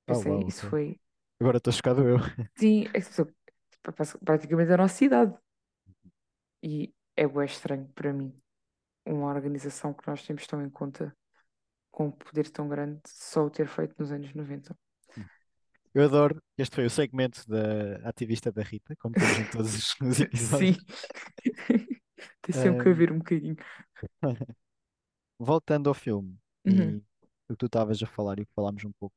[0.08, 0.70] Ah, Pensei, uau, isso ok.
[0.70, 1.00] foi.
[1.40, 2.18] Agora estou chocado eu.
[2.58, 3.00] Sim, é
[4.26, 5.38] praticamente a nossa idade.
[6.62, 8.34] E é bué estranho para mim,
[9.06, 11.16] uma organização que nós temos tão em conta,
[11.92, 14.76] com um poder tão grande, só o ter feito nos anos 90.
[15.94, 16.42] Eu adoro.
[16.58, 20.78] Este foi o segmento da ativista da Rita, como temos em todos os os episódios.
[20.78, 20.86] Sim,
[22.42, 23.58] tem sempre que haver um bocadinho.
[25.40, 27.04] voltando ao filme Uhum, e
[27.50, 29.16] o que tu estavas a falar e o que falámos um pouco,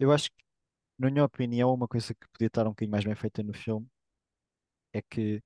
[0.00, 0.44] eu acho que,
[0.98, 3.88] na minha opinião, uma coisa que podia estar um bocadinho mais bem feita no filme
[4.92, 5.42] é que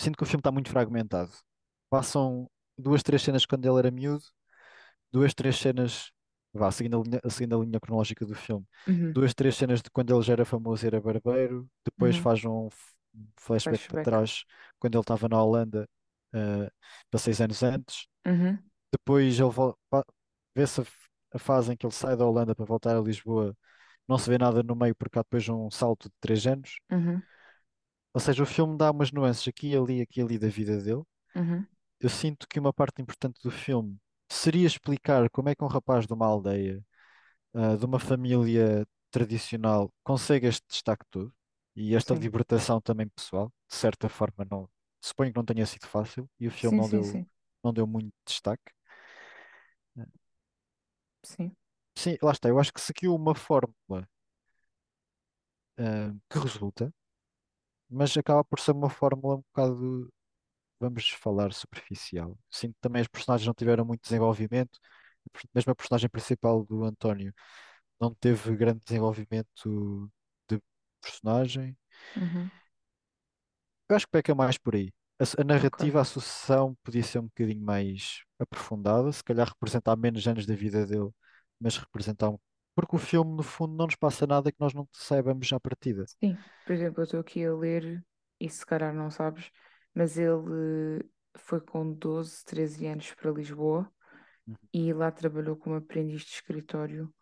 [0.00, 1.32] sinto que o filme está muito fragmentado.
[1.90, 4.24] Passam duas, três cenas quando ele era miúdo,
[5.12, 6.12] duas, três cenas,
[6.56, 9.90] vá, seguindo a linha, seguindo a linha cronológica do filme, uhum, duas, três cenas de
[9.90, 12.18] quando ele já era famoso e era barbeiro, depois uhum.
[12.18, 14.00] faz um f- um flashback para Flashback.
[14.00, 14.44] trás,
[14.78, 15.88] quando ele estava na Holanda,
[16.34, 16.70] eh,
[17.10, 19.50] para seis anos antes, Uhum, depois ele
[20.54, 20.84] vê-se a,
[21.34, 23.56] a fase em que ele sai da Holanda para voltar a Lisboa,
[24.08, 27.22] não se vê nada no meio porque há depois um salto de três anos, uhum,
[28.14, 30.80] ou seja, o filme dá umas nuances aqui e ali, aqui e ali da vida
[30.82, 31.02] dele,
[31.34, 31.66] uhum.
[32.00, 33.98] eu sinto que uma parte importante do filme
[34.30, 36.84] seria explicar como é que um rapaz de uma aldeia,
[37.54, 41.34] ah, de uma família tradicional, consegue este destaque todo
[41.76, 43.52] e esta Sim, libertação também pessoal.
[43.68, 44.68] De certa forma, não,
[45.02, 47.26] suponho que não tenha sido fácil e o filme sim, não sim, deu,
[47.64, 48.72] não deu muito destaque.
[51.22, 51.56] sim,
[51.96, 52.48] Sim, lá está.
[52.48, 54.08] Eu acho que seguiu uma fórmula,
[55.78, 56.92] ah, que resulta,
[57.90, 60.10] mas acaba por ser uma fórmula um bocado,
[60.80, 62.38] vamos falar, superficial.
[62.50, 64.78] Sinto que também os personagens não tiveram muito desenvolvimento.
[65.54, 67.34] Mesmo a personagem principal do António
[68.00, 70.10] não teve grande desenvolvimento
[70.50, 70.60] de
[71.02, 71.76] personagem.
[72.16, 72.50] uhum,
[73.88, 74.92] Eu acho que peca mais por aí.
[75.18, 80.26] A, a narrativa, a sucessão podia ser um bocadinho mais aprofundada, se calhar representar menos
[80.26, 81.10] anos da vida dele,
[81.60, 82.38] mas representar um...
[82.74, 86.04] Porque o filme, no fundo, não nos passa nada que nós não saibamos à partida.
[86.22, 88.04] Sim, por exemplo, eu estou aqui a ler,
[88.40, 89.50] e se calhar não sabes,
[89.96, 91.04] mas ele
[91.38, 93.90] foi com 12, 13 anos para Lisboa
[94.46, 97.12] Uhum, e lá trabalhou como aprendiz de escritório,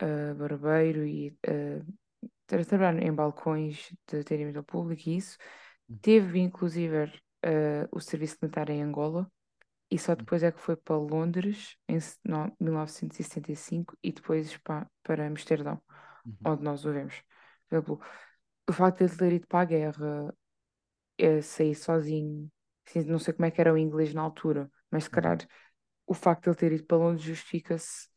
[0.00, 1.86] ah, barbeiro e uh,
[2.46, 5.38] trabalhar em balcões de atendimento ao público e isso.
[5.88, 7.12] uhum, Teve inclusive
[7.44, 9.30] ah, o serviço militar em Angola
[9.90, 14.88] e só uhum, depois é que foi para Londres em no- 1975 e depois pa-
[15.02, 15.80] para Amsterdão,
[16.26, 17.22] uhum, onde nós o vemos.
[17.68, 18.00] Por exemplo,
[18.68, 20.34] o facto de ele ter ido para a guerra,
[21.24, 22.50] é, sair sozinho,
[22.86, 25.10] assim, não sei como é que era o inglês na altura, mas se uhum.
[25.10, 25.38] calhar
[26.06, 28.08] o facto de ele ter ido para Londres justifica-se,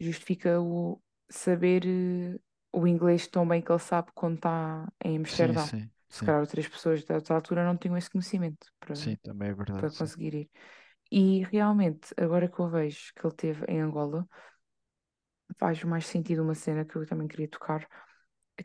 [0.00, 1.00] justifica o
[1.30, 2.38] saber eh,
[2.72, 5.58] o inglês tão bem que ele sabe quando está em Sim, Amsterdão.
[5.58, 6.24] sim, Se sim.
[6.24, 9.86] calhar outras pessoas da outra altura não tinham esse conhecimento Sim, para, também é verdade,
[9.86, 10.10] para sim.
[10.10, 10.50] conseguir ir.
[11.12, 14.28] E realmente, agora que eu vejo que ele teve em Angola,
[15.58, 17.86] faz mais sentido uma cena que eu também queria tocar,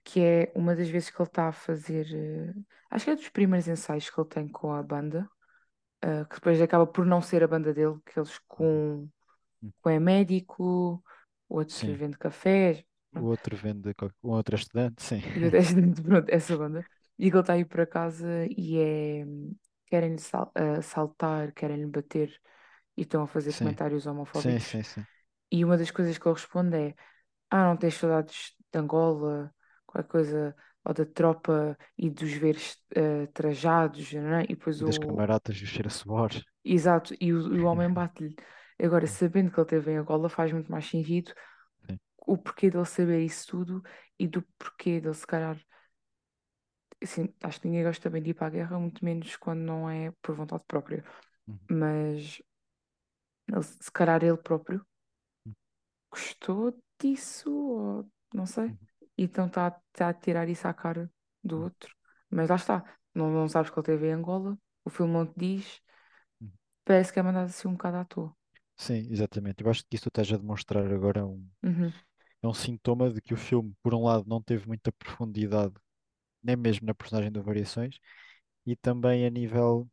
[0.04, 2.54] que é uma das vezes que ele está a fazer, eh,
[2.92, 5.30] acho que é dos primeiros ensaios que ele tem com a banda,
[6.02, 9.10] eh, que depois acaba por não ser a banda dele, que eles com,
[9.62, 9.74] Uhum.
[9.82, 11.04] com é médico,
[11.50, 11.98] o outro Sim.
[11.98, 12.84] vende cafés,
[13.22, 15.22] O outro vende um outro é estudante, sim.
[15.36, 16.86] e deixo de- pronto, essa banda,
[17.18, 19.26] e que ele está aí para casa e é,
[19.88, 22.40] querem-lhe sal- assaltar, querem-lhe bater
[22.98, 24.60] e estão a fazer Sim, comentários sim, homofóbicos.
[24.60, 25.06] sim, sim.
[25.52, 26.96] E uma das coisas que ele responde é:
[27.52, 29.54] Ah, não tens saudades de Angola,
[29.92, 34.44] qualquer coisa, ou da tropa e dos veres eh, trajados, né?
[34.46, 35.04] E depois E das o.
[35.04, 36.32] camaradas e o cheiro a suor.
[36.64, 38.36] Exato, e o, o homem bate-lhe.
[38.82, 41.34] Agora, sabendo que ele teve em Angola, faz muito mais sentido
[41.88, 42.00] Sim.
[42.28, 43.84] o porquê dele saber isso tudo
[44.20, 45.60] e do porquê dele se calhar.
[47.02, 49.90] Assim, acho que ninguém gosta bem de ir para a guerra, muito menos quando não
[49.90, 51.04] é por vontade própria.
[51.48, 51.60] Uhum.
[51.70, 52.42] Mas
[53.48, 54.86] ele, se calhar ele próprio
[56.12, 58.72] gostou disso, ou não sei.
[58.72, 58.89] Uhum.
[59.24, 61.12] Então está tá a tirar isso à cara
[61.44, 61.64] do Uhum.
[61.64, 61.96] outro.
[62.30, 65.34] Mas lá está, não, não sabes que ele teve em Angola, o filme não te
[65.38, 65.82] diz,
[66.42, 66.52] Uhum.
[66.86, 68.36] parece que é mandado assim um bocado à toa.
[68.78, 69.64] Sim, exatamente.
[69.64, 71.94] Eu acho que isso tu estás a demonstrar agora um, Uhum.
[72.44, 75.76] é um sintoma de que o filme, por um lado, não teve muita profundidade,
[76.44, 78.00] nem mesmo na personagem do Variações,
[78.66, 79.90] e também a nível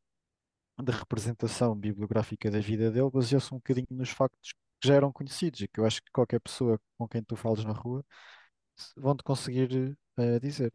[0.83, 5.61] de representação bibliográfica da vida dele, baseou-se um bocadinho nos factos que já eram conhecidos
[5.63, 8.05] e que eu acho que qualquer pessoa com quem tu fales na rua
[8.97, 10.73] vão-te conseguir eh, dizer.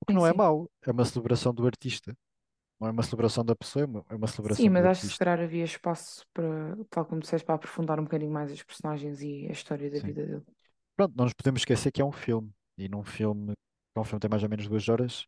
[0.00, 0.34] O que Sim, não é sim.
[0.34, 2.16] mau, é uma celebração do artista.
[2.80, 5.02] Não é uma celebração da pessoa, é uma, é uma Sim, celebração mas do acho
[5.04, 5.18] que se artista.
[5.18, 9.46] calhar havia espaço para, tal como disseste, para aprofundar um bocadinho mais os personagens e
[9.48, 10.00] a história da Sim.
[10.00, 10.44] vida dele.
[10.96, 12.52] Pronto, não nos podemos esquecer que é um filme.
[12.78, 15.26] E num filme, que é um filme tem mais ou menos duas horas,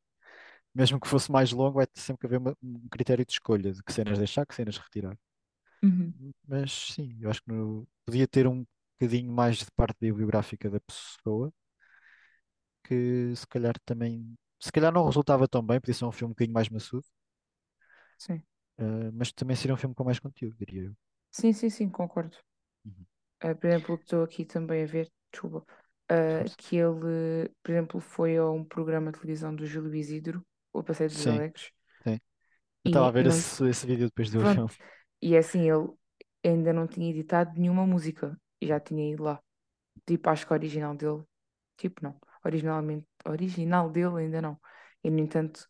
[0.74, 3.72] mesmo que fosse mais longo, vai ter sempre que haver uma- um critério de escolha
[3.72, 5.18] de que cenas deixar, que cenas retirar.
[5.82, 6.14] Uhum.
[6.46, 8.64] Mas sim, eu acho que no- podia ter um
[9.00, 11.52] bocadinho mais de parte bibliográfica da pessoa,
[12.84, 16.34] que se calhar também, se calhar não resultava tão bem, podia ser um filme um
[16.34, 17.06] bocadinho mais maçudo,
[18.16, 18.44] Sim.
[18.78, 20.96] eh, mas também seria um filme com mais conteúdo, diria eu.
[21.30, 22.38] Sim, sim, sim, concordo.
[22.84, 23.06] Uhum.
[23.42, 25.58] Uh, por exemplo, estou aqui também a ver, desculpa,
[26.10, 30.82] uh, que ele, por exemplo, foi a um programa de televisão do Júlio Isidro, O
[30.82, 31.70] Passeio dos Sim, Alegres,
[32.04, 32.20] sim.
[32.84, 34.70] Eu estava a ver não, esse, esse vídeo depois do pronto, filme.
[35.22, 35.88] e é assim, ele
[36.44, 39.40] ainda não tinha editado nenhuma música, e já tinha ido lá.
[40.06, 41.22] Tipo, acho que a original dele,
[41.78, 44.60] tipo, não, originalmente, original dele ainda não.
[45.02, 45.66] E, no entanto,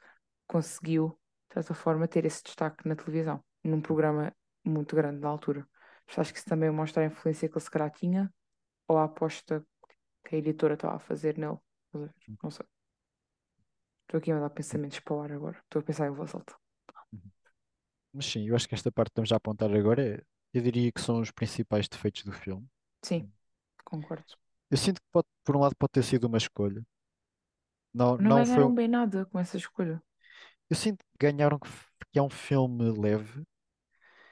[0.47, 1.19] conseguiu,
[1.51, 4.35] de certa forma, ter esse destaque na televisão, num programa
[4.65, 5.67] muito grande na altura.
[6.07, 8.33] Mas acho que isso também mostra a influência que ele se calhar tinha,
[8.89, 9.67] ou a aposta
[10.25, 11.59] que a editora estava a fazer nele.
[12.43, 12.67] Não sei.
[14.05, 15.59] Estou aqui a mandar pensamentos para o ar agora.
[15.65, 16.55] Estou a pensar em voz alta.
[17.13, 17.31] Uhum.
[18.15, 20.23] Mas sim, eu acho que esta parte que estamos a apontar agora, é-
[20.55, 22.67] eu diria que são os principais defeitos do filme.
[23.03, 23.29] Sim,
[23.85, 24.37] concordo.
[24.70, 26.85] Eu sinto que pode, por um lado pode ter sido uma escolha.
[27.94, 28.64] Não, Não não foi.
[28.64, 30.03] ganharam um- bem nada com essa escolha.
[30.68, 33.44] Eu sinto que ganharam que, f- que é um filme leve,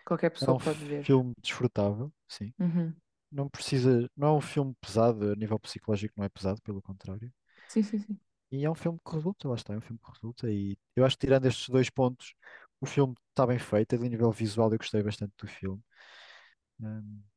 [0.05, 1.05] Qualquer é pessoa um pode ver.
[1.05, 2.53] filme desfrutável, sim.
[2.59, 2.97] Uhum.
[3.33, 7.33] Não precisa, não é um filme pesado, a nível psicológico não é pesado, pelo contrário.
[7.67, 8.21] Sim, sim, sim.
[8.53, 10.51] E é um filme que resulta, lá está, é um filme que resulta.
[10.51, 12.35] E eu acho que tirando estes dois pontos,
[12.81, 15.83] o filme está bem feito, a nível visual eu gostei bastante do filme.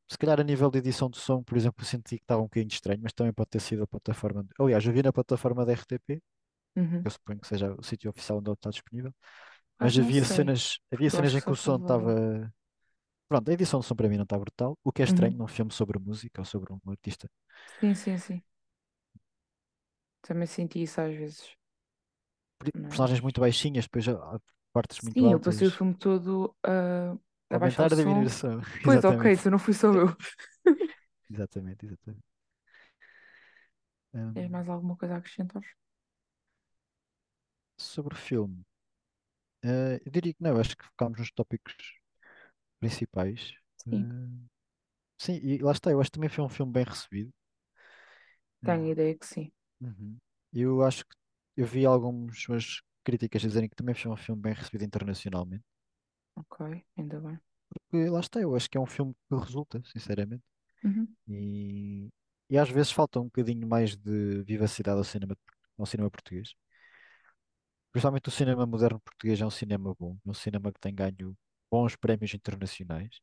[0.08, 2.68] Se calhar a nível de edição de som, por exemplo, senti que estava um bocadinho
[2.72, 4.44] estranho, mas também pode ter sido a plataforma.
[4.44, 6.22] de- Aliás, eu vi na plataforma da RTP,
[6.76, 7.06] Uhum.
[7.06, 9.12] eu suponho que seja o sítio oficial onde ele está disponível,
[9.78, 12.52] Ah, mas não havia sei, cenas, havia cenas em que o som estava.
[13.28, 15.38] Pronto, a edição de som para mim não está brutal, o que é estranho Uhum.
[15.38, 17.28] num filme sobre música ou sobre um artista.
[17.80, 18.42] Sim, sim, sim.
[20.20, 21.56] Também senti isso às vezes.
[22.58, 24.38] Per- Personagens muito baixinhas, depois há há
[24.72, 25.72] partes muito Sim, eu passei o altas.
[25.72, 27.18] filme todo a, a
[27.58, 27.96] baixar o Aumentar a
[28.30, 28.60] som.
[28.82, 29.34] Pois, ok, exatamente.
[29.34, 30.08] então não fui só eu.
[31.30, 32.24] Exatamente, exatamente.
[34.32, 35.64] Tens Hum, mais alguma coisa a acrescentar?
[37.78, 38.64] sobre o filme,
[39.64, 41.74] eh, eu diria que não, acho que focámos nos tópicos
[42.80, 43.54] principais.
[43.76, 44.46] Sim, Eh,
[45.18, 47.32] sim, e lá está, eu acho que também foi um filme bem recebido.
[48.64, 49.50] tenho a Eh, ideia que sim.
[49.80, 50.18] uhum.
[50.52, 51.16] Eu acho que
[51.56, 55.64] eu vi algumas críticas dizerem que também foi um filme bem recebido internacionalmente.
[56.36, 56.60] Ok,
[56.96, 57.38] ainda bem.
[57.68, 60.44] Porque lá está, eu acho que é um filme que resulta, sinceramente.
[60.84, 61.16] Uhum.
[61.28, 62.10] E,
[62.50, 65.36] e às vezes falta um bocadinho mais de vivacidade ao cinema,
[65.78, 66.54] ao cinema português.
[67.92, 71.36] Principalmente o cinema moderno português é um cinema bom, é um cinema que tem ganho
[71.70, 73.20] bons prémios internacionais,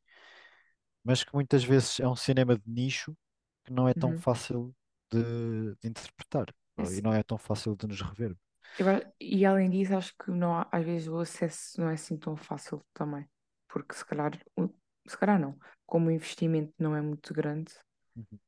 [1.02, 3.16] mas que muitas vezes é um cinema de nicho
[3.64, 4.14] que não é tão Uhum.
[4.14, 4.74] fácil
[5.10, 6.46] de, de interpretar
[6.78, 8.36] É ou- e não é tão fácil de nos rever.
[8.78, 8.86] Eu
[9.20, 12.36] e além disso, acho que não há- às vezes o acesso não é assim tão
[12.36, 13.28] fácil também.
[13.68, 14.32] Porque se calhar,
[15.08, 17.72] se calhar não, como o investimento não é muito grande,
[18.16, 18.38] Uhum.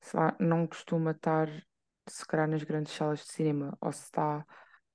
[0.00, 1.48] sei lá, não costuma estar.
[2.08, 4.44] se calhar nas grandes salas de cinema, ou se está,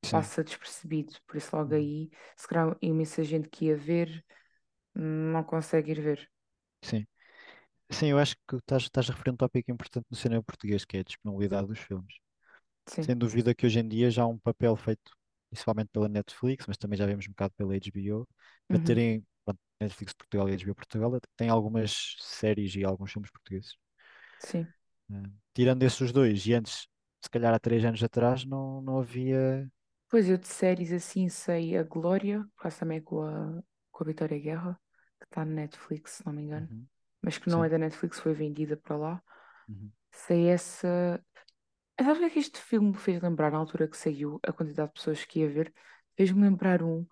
[0.04, 0.30] Sim.
[0.30, 1.14] passa despercebido.
[1.28, 1.76] Por isso, logo Uhum.
[1.76, 4.26] aí, se calhar imensa gente que ia ver,
[4.96, 6.32] não consegue ir ver.
[6.82, 7.06] Sim.
[7.92, 10.98] Sim, eu acho que estás, estás a referir um tópico importante no cinema português, que
[10.98, 12.16] é a disponibilidade dos filmes.
[12.88, 13.10] Sim.
[13.10, 15.12] Sem dúvida que hoje em dia já há um papel feito,
[15.50, 18.28] principalmente pela Netflix, mas também já vemos um bocado pela HBO,
[18.70, 18.80] para Uhum.
[18.80, 23.76] terem, pronto, Netflix Portugal e HBO Portugal, tem algumas séries e alguns filmes portugueses.
[24.40, 24.74] Sim.
[25.12, 26.88] Eh, tirando esses dois, e antes,
[27.24, 29.70] se calhar há três anos atrás, não, não havia.
[30.10, 34.04] Pois eu de séries assim sei a Glória, por causa também é com a, com
[34.04, 34.80] a Vitória Guerra,
[35.20, 36.88] que está na Netflix, se não me engano, Uhum,
[37.22, 37.70] mas que não é Sim.
[37.70, 39.24] da Netflix, foi vendida para lá.
[39.70, 39.92] uhum.
[40.12, 41.24] Sei essa.
[42.00, 44.52] Sabe o que é que este filme me fez lembrar na altura que saiu, a
[44.54, 45.74] quantidade de pessoas que ia ver?
[46.18, 47.06] Fez-me lembrar um,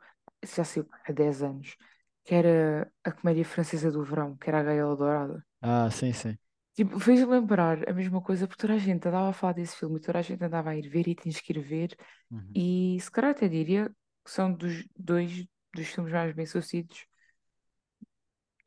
[0.55, 1.75] já saiu há 10 anos,
[2.23, 5.45] que era a comédia francesa do verão, que era a Gaiola Dourada.
[5.61, 6.37] Ah, sim, sim.
[6.75, 9.97] Tipo, fez-me lembrar a mesma coisa, porque toda a gente andava a falar desse filme,
[9.97, 11.95] e toda a gente andava a ir ver e tens que ir ver,
[12.31, 12.55] Uhum.
[12.55, 13.89] e se calhar até diria
[14.25, 17.07] que são dos dois dos filmes mais bem-sucedidos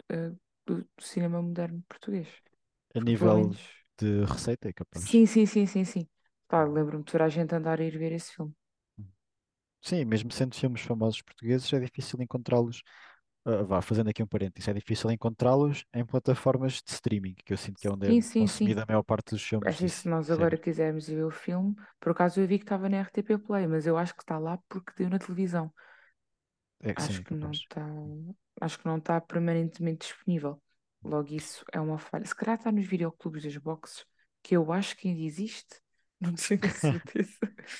[0.09, 0.31] eh,
[0.67, 2.29] do, do cinema moderno português.
[2.97, 3.57] A nível.
[3.99, 5.11] De receita é capaz.
[5.11, 6.09] Sim, sim, sim, sim, sim.
[6.49, 8.53] Pá, lembro-me de toda a gente andar a ir ver esse filme.
[9.83, 12.83] Sim, mesmo sendo filmes famosos portugueses, é difícil encontrá-los.
[13.45, 17.57] ah, vá, fazendo aqui um parênteses, é difícil encontrá-los em plataformas de streaming, que eu
[17.59, 18.77] sinto que é onde é Sim, sim, sim.
[18.77, 20.59] consumida a maior parte dos filmes e Assim, se se- nós agora séries.
[20.59, 23.99] quisermos ver o filme, por acaso eu vi que estava na RTP Play, mas eu
[23.99, 25.73] acho que está lá porque deu na televisão.
[26.81, 27.59] É, sim, Acho é que não capaz.
[27.59, 27.81] está,
[28.61, 30.61] acho que não está permanentemente disponível.
[31.07, 32.25] Logo, isso é uma falha.
[32.27, 34.05] Se calhar está nos videoclubes das boxes,
[34.43, 35.81] que eu acho que ainda existe,
[36.21, 37.39] não tenho a certeza.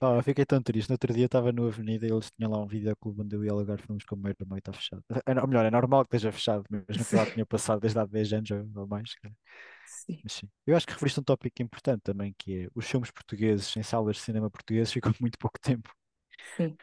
[0.00, 0.88] Oh, eu fiquei tão triste.
[0.90, 3.50] No outro dia estava no Avenida e eles tinham lá um videoclube onde eu ia
[3.50, 5.02] alugar filmes com o meu irmão e está fechado.
[5.26, 7.98] É, no- ou melhor, é normal que esteja fechado, mas Sim, lá tinha passado desde
[7.98, 9.14] há 10 anos ou mais.
[9.84, 10.50] sim, Mas sim.
[10.66, 14.16] Eu acho que referiste um tópico importante também, que é os filmes portugueses em salas
[14.16, 15.90] de cinema portugueses ficam muito pouco tempo.
[16.42, 16.78] sim.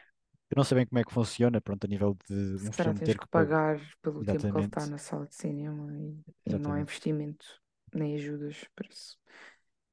[0.50, 3.00] Eu não sei bem como é que funciona, pronto, a nível de Se um filme
[3.00, 3.78] tens ter que pagar.
[4.02, 6.80] pelo tempo que ele está Exatamente, na sala de cinema e, e não há exatamente.
[6.80, 7.44] investimento
[7.92, 9.18] nem ajudas para isso.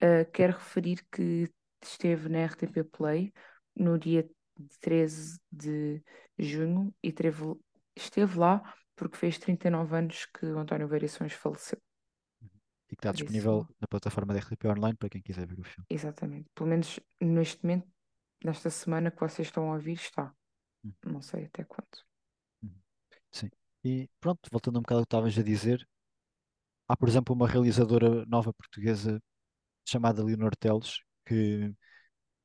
[0.03, 1.51] Uh, quero referir que
[1.83, 3.33] esteve na RTP Play
[3.75, 4.29] no dia
[4.79, 6.03] 13 de
[6.39, 7.55] junho e teve-
[7.95, 11.79] esteve lá porque fez 39 anos que o António Variações faleceu.
[12.91, 15.63] E que está disponível isso, na plataforma da RTP Online para quem quiser ver o
[15.73, 15.87] filme.
[15.89, 16.49] exatamente.
[16.55, 17.87] Pelo menos neste momento,
[18.43, 20.33] nesta semana que vocês estão a ouvir, está.
[21.05, 22.03] Não sei até quando.
[22.63, 22.71] uhum.
[23.31, 23.51] Sim.
[23.85, 25.87] E pronto, voltando um bocado ao que estavas a dizer,
[26.87, 29.21] há, por exemplo, uma realizadora nova portuguesa
[29.87, 31.73] chamada Leonor Teles, que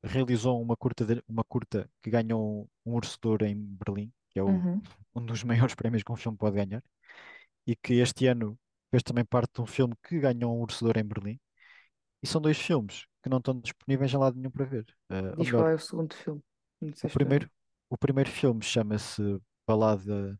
[0.03, 4.39] realizou uma curta, de- uma curta que ganhou um Urso de Ouro em Berlim, que
[4.39, 4.81] é o- Uhum.
[5.15, 6.83] um dos maiores prémios que um filme pode ganhar,
[7.67, 8.59] e que este ano
[8.91, 11.39] fez também parte de um filme que ganhou um Urso de Ouro em Berlim.
[12.23, 14.85] E são dois filmes que não estão disponíveis em lado nenhum para ver.
[15.37, 16.43] Ou Diz melhor, qual é o segundo filme.
[16.81, 17.49] Não o primeiro.
[17.89, 19.21] O primeiro filme chama-se
[19.67, 20.39] Balada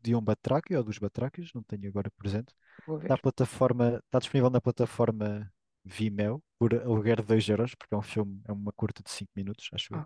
[0.00, 2.54] de um Batraque ou dos Batraques, não tenho agora presente.
[3.02, 5.50] Está, plataforma, está disponível na plataforma
[5.84, 9.30] Vimeo por aluguer de 2 euros, porque é um filme, é uma curta de 5
[9.36, 10.04] minutos, acho eu.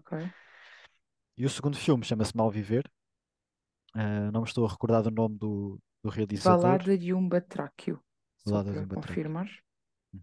[1.37, 2.85] E o segundo filme chama-se Malviver.
[3.95, 6.81] Ah, não me estou a recordar do nome do, do realizador.
[6.81, 8.03] Balada de um Batráquio.
[8.45, 9.25] Balada de um Batraque.
[9.27, 9.49] confirmar.
[10.15, 10.23] Uhum.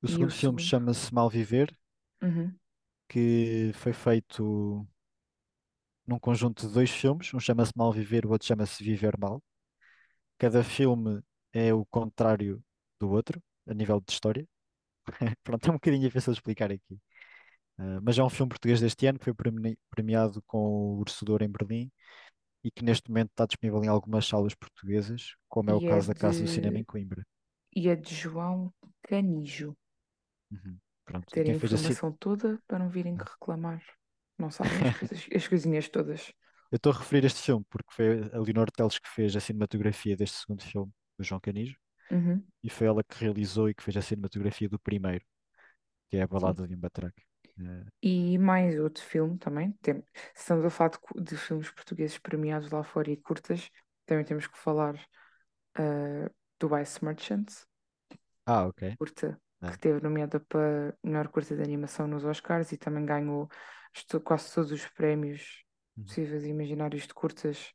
[0.00, 0.68] O E o segundo filme segundo?
[0.68, 1.68] chama-se Malviver,
[2.22, 2.58] Uhum.
[3.08, 4.86] Que foi feito
[6.06, 7.32] num conjunto de dois filmes.
[7.34, 9.42] Um chama-se Malviver, o outro chama-se Viver Mal.
[10.38, 12.62] Cada filme é o contrário
[13.00, 14.46] do outro, a nível de história.
[15.44, 16.98] Pronto, é um bocadinho difícil de explicar aqui.
[17.78, 20.58] Ah, mas é um filme português deste ano que foi premi- premiado com
[21.00, 21.90] o Ouro em Berlim
[22.64, 25.98] e que neste momento está disponível em algumas salas portuguesas, como é o E é
[25.98, 27.26] caso da Casa do Cinema em Coimbra.
[27.76, 29.76] e é de João Canijo.
[30.50, 30.80] Uhum.
[31.06, 31.32] Pronto.
[31.32, 31.56] Quem a assim.
[31.56, 33.82] informação toda para não virem reclamar.
[34.38, 36.32] Não sabem as coisas, as coisinhas todas.
[36.70, 40.16] Eu estou a referir este filme porque foi a Leonor Teles que fez a cinematografia
[40.16, 41.76] deste segundo filme, do João Canijo,
[42.10, 42.46] Uhum.
[42.62, 45.24] e foi ela que realizou e que fez a cinematografia do primeiro,
[46.10, 46.56] que é a Sim.
[46.56, 47.22] Balada de um Batraque.
[47.60, 49.72] Eh, E mais outro filme também.
[49.82, 50.00] Tem,
[50.34, 53.70] se estamos a falar de, de filmes portugueses premiados lá fora e curtas,
[54.06, 54.94] também temos que falar
[55.76, 57.46] ah, do Ice Merchant,
[58.46, 58.96] Ah, ok.
[58.98, 59.40] curta
[59.70, 59.78] que É.
[59.78, 63.48] teve nomeada para melhor curta de animação nos Oscars e também ganhou
[64.24, 65.64] quase todos os prémios
[65.96, 66.06] Uhum.
[66.06, 67.72] possíveis e imaginários de curtas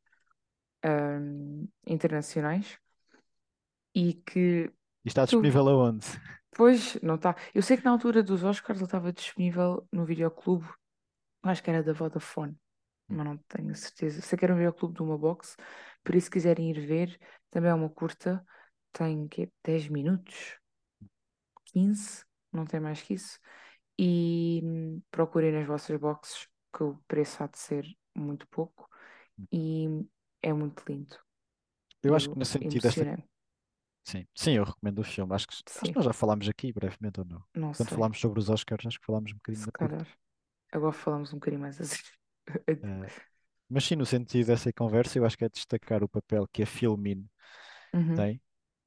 [0.83, 2.79] ahm, internacionais.
[3.93, 4.71] E que
[5.05, 6.07] E está tu, disponível aonde?
[6.55, 7.35] pois, não está.
[7.53, 10.67] Eu sei que na altura dos Oscars ele estava disponível no videoclube,
[11.43, 12.57] acho que era da Vodafone,
[13.09, 14.21] mas não tenho certeza.
[14.23, 15.57] Sei que era um videoclube de uma box,
[16.03, 17.19] por isso se quiserem ir ver,
[17.51, 18.45] também é uma curta,
[18.93, 20.57] tem que 10 minutos,
[21.73, 23.39] 15, não tem mais que isso.
[23.99, 24.61] E
[25.11, 28.89] procurem nas vossas boxes, que o preço há de ser muito pouco.
[29.51, 29.87] E
[30.43, 31.17] é muito lindo.
[32.03, 33.23] Eu acho que no sentido emocionei
[34.03, 35.33] Sim, sim, eu recomendo o filme.
[35.35, 37.43] Acho que, acho que nós já falámos aqui brevemente ou não.
[37.55, 37.91] não Quando sei.
[37.91, 40.07] falámos sobre os Oscars, acho que falámos um bocadinho Se calhar.
[40.71, 42.03] Agora falamos um bocadinho mais assim.
[42.83, 43.09] Eh,
[43.69, 46.67] mas sim, no sentido dessa conversa, eu acho que é destacar o papel que a
[46.67, 47.29] Filmin
[47.93, 48.29] Uhum.
[48.29, 48.41] tem.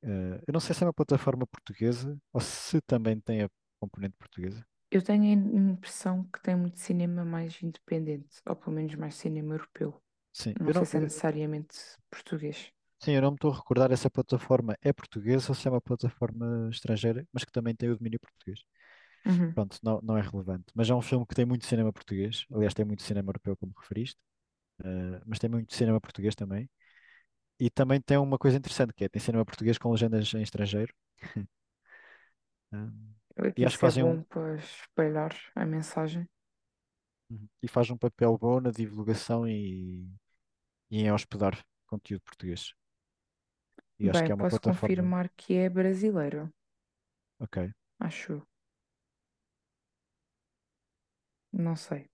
[0.05, 3.51] Eh, eu não sei se é uma plataforma portuguesa ou se também tem a
[3.81, 4.67] componente portuguesa.
[4.91, 9.55] Eu tenho a impressão que tem muito cinema mais independente, ou pelo menos mais cinema
[9.55, 10.01] europeu.
[10.33, 11.77] Sim, Não eu sei não, se é necessariamente
[12.11, 12.73] português.
[13.01, 15.71] sim, eu não me estou a recordar se a plataforma é portuguesa ou se é
[15.71, 18.61] uma plataforma estrangeira, mas que também tem o domínio português.
[19.27, 19.57] Uhum.
[19.57, 20.67] Pronto, não, não é relevante.
[20.75, 22.47] Mas é um filme que tem muito cinema português.
[22.53, 24.19] Aliás, tem muito cinema europeu, como referiste.
[24.85, 26.71] eh, mas tem muito cinema português também.
[27.59, 30.95] E também tem uma coisa interessante, que é, tem cinema português com legendas em estrangeiro.
[32.73, 36.27] Um, É e acho que isso é fazem um, bom para espalhar a mensagem.
[37.63, 40.05] e faz um papel bom na divulgação e,
[40.91, 42.75] e em hospedar conteúdo português.
[43.99, 45.13] E acho Bem, que é uma posso plataforma.
[45.13, 46.49] confirmar que é brasileiro,
[47.39, 47.59] Ok.
[47.99, 48.33] acho.
[48.35, 48.47] eu.
[51.53, 52.11] Não sei.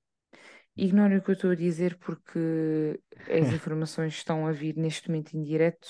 [0.76, 5.36] Ignore o que eu estou a dizer porque as informações estão a vir neste momento
[5.36, 5.88] em direto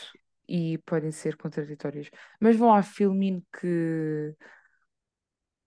[0.48, 2.10] e podem ser contraditórias.
[2.40, 4.34] Mas vão à Filmin que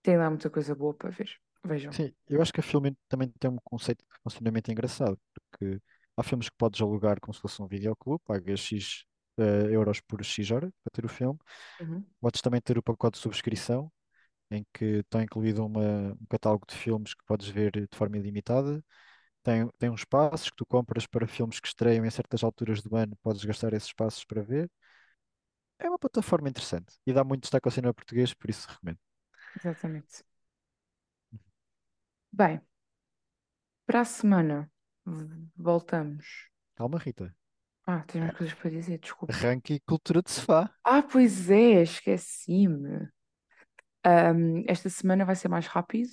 [0.02, 1.30] tem lá muita coisa boa para ver.
[1.64, 1.90] Vejam.
[1.92, 5.80] Sim, eu acho que a Filmin também tem um conceito de funcionamento engraçado, porque
[6.14, 9.04] há filmes que podes alugar como se fosse um videoclube, pagas X
[9.38, 11.38] eh, euros por X hora para ter o filme.
[11.80, 12.04] Uhum.
[12.20, 13.90] Podes também ter o pacote de subscrição,
[14.54, 18.82] em que está incluído uma- um catálogo de filmes que podes ver de forma ilimitada.
[19.42, 22.96] Tem, tem uns passos que tu compras para filmes que estreiam em certas alturas do
[22.96, 24.70] ano, podes gastar esses passos para ver.
[25.78, 28.98] É uma plataforma interessante e dá muito destaque ao cinema português, por isso recomendo.
[29.56, 30.24] Exatamente.
[32.32, 32.60] Bem,
[33.86, 34.70] para a semana
[35.56, 36.26] voltamos.
[36.76, 37.34] Calma, Rita.
[37.86, 39.34] Ah, tens mais coisas para dizer, desculpa.
[39.34, 40.74] Arranque e cultura de sofá.
[40.84, 43.08] Ah, pois é, esqueci-me.
[44.04, 46.10] Ahm, esta semana vai ser mais rápido,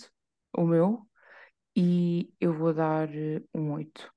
[0.57, 1.07] o meu,
[1.77, 4.13] e eu vou dar eh, um 8.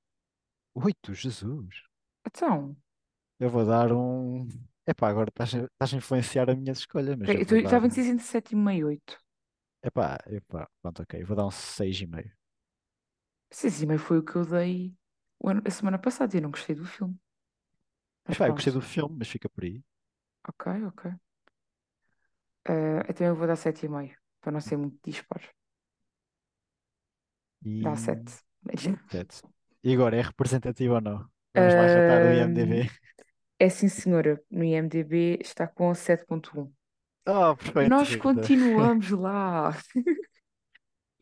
[0.73, 1.83] Oito, Jesus.
[2.25, 2.75] Então,
[3.39, 4.47] Eu vou dar um.
[4.87, 7.57] Epá, agora estás a estás a influenciar a minha escolha, mas eu eu tô- vou
[7.57, 7.81] eu dar.
[7.81, 9.19] estava entre 7 e meio 8.
[9.81, 11.23] Epá, epá, pronto, ok.
[11.23, 12.31] Vou dar um seis e meio.
[13.51, 14.95] 6 e meio foi o que eu dei
[15.39, 17.17] o ano- a semana passada e eu não gostei do filme.
[18.27, 19.83] Mas Epá, eu gostei pronto, do filme, mas fica por aí.
[20.43, 21.01] ok, ok.
[22.65, 25.47] Ah, então eu vou dar 7 e meio, para não ser muito disparo.
[27.81, 28.33] Dá E 7.
[29.11, 29.43] sete.
[29.83, 31.29] E agora, é representativo ou não?
[31.55, 32.89] Vamos lá ratar o IMDb.
[33.59, 34.41] é sim, senhora.
[34.49, 36.71] No IMDb está com 7.1.
[37.27, 38.51] Oh, perfeito, Nós Rita.
[38.55, 39.71] continuamos lá.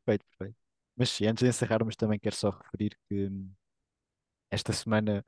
[0.06, 0.58] Perfeito, perfeito.
[0.96, 3.52] Mas sim, antes de encerrarmos, também quero só referir que hum,
[4.52, 5.26] esta semana,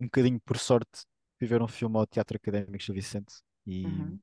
[0.00, 1.06] um bocadinho por sorte,
[1.38, 3.36] fui ver um filme ao Teatro Académico Gil Vicente.
[3.66, 4.20] E Uhum,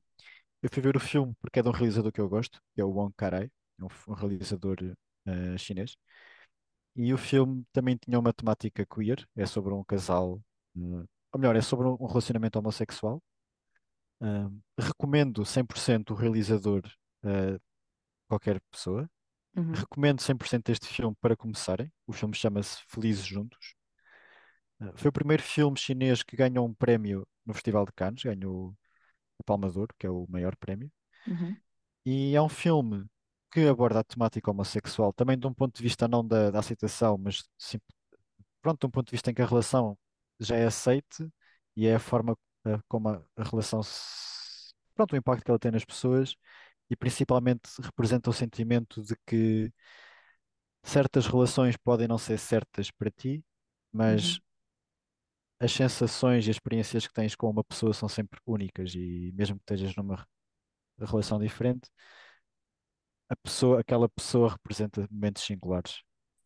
[0.64, 2.84] eu fui ver o filme porque é de um realizador que eu gosto, que é
[2.84, 4.78] o Wong Kar-ai, é um, um realizador
[5.26, 5.94] eh, chinês.
[6.96, 10.40] E o filme também tinha uma temática queer, é sobre um casal,
[10.74, 13.22] hum, ou melhor, é sobre um relacionamento homossexual.
[14.22, 16.82] Hum, recomendo 100% o realizador
[17.22, 17.58] a
[18.28, 19.10] qualquer pessoa.
[19.56, 21.92] uhum, Recomendo 100% este filme para começarem.
[22.06, 23.74] O filme chama-se Felizes Juntos.
[24.80, 28.74] Uh, foi o primeiro filme chinês que ganhou um prémio no Festival de Cannes, ganhou
[29.38, 30.90] o Palma de Ouro, que é o maior prémio.
[31.26, 31.60] uhum,
[32.04, 33.06] E é um filme
[33.50, 37.16] que aborda a temática homossexual, também de um ponto de vista não da, da aceitação,
[37.18, 37.78] mas sim,
[38.62, 39.98] pronto, de um ponto de vista em que a relação
[40.40, 41.28] já é aceite
[41.76, 45.58] e é a forma uh, como a, a relação se, pronto, o impacto que ela
[45.60, 46.36] tem nas pessoas
[46.90, 49.72] e principalmente representa o sentimento de que
[50.82, 53.44] certas relações podem não ser certas para ti,
[53.92, 54.40] mas uhum.
[55.60, 59.56] As sensações e as experiências que tens com uma pessoa são sempre únicas e mesmo
[59.58, 60.24] que estejas numa re-
[61.06, 61.88] relação diferente,
[63.28, 66.02] a pessoa, aquela pessoa representa momentos singulares.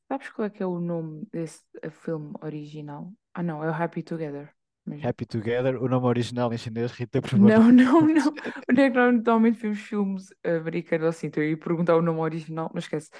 [0.08, 3.12] Sabes qual é que é o nome desse eh, filme original?
[3.34, 4.54] Ah, não, é o Happy Together
[4.86, 5.10] mesmo.
[5.10, 8.34] Happy Together, o nome original em chinês, Rita, por favor, Não, não, não.
[8.70, 11.26] Onde é que normalmente vemos filmes americanos assim?
[11.28, 13.10] Então eu ia perguntar o nome original, mas esquece.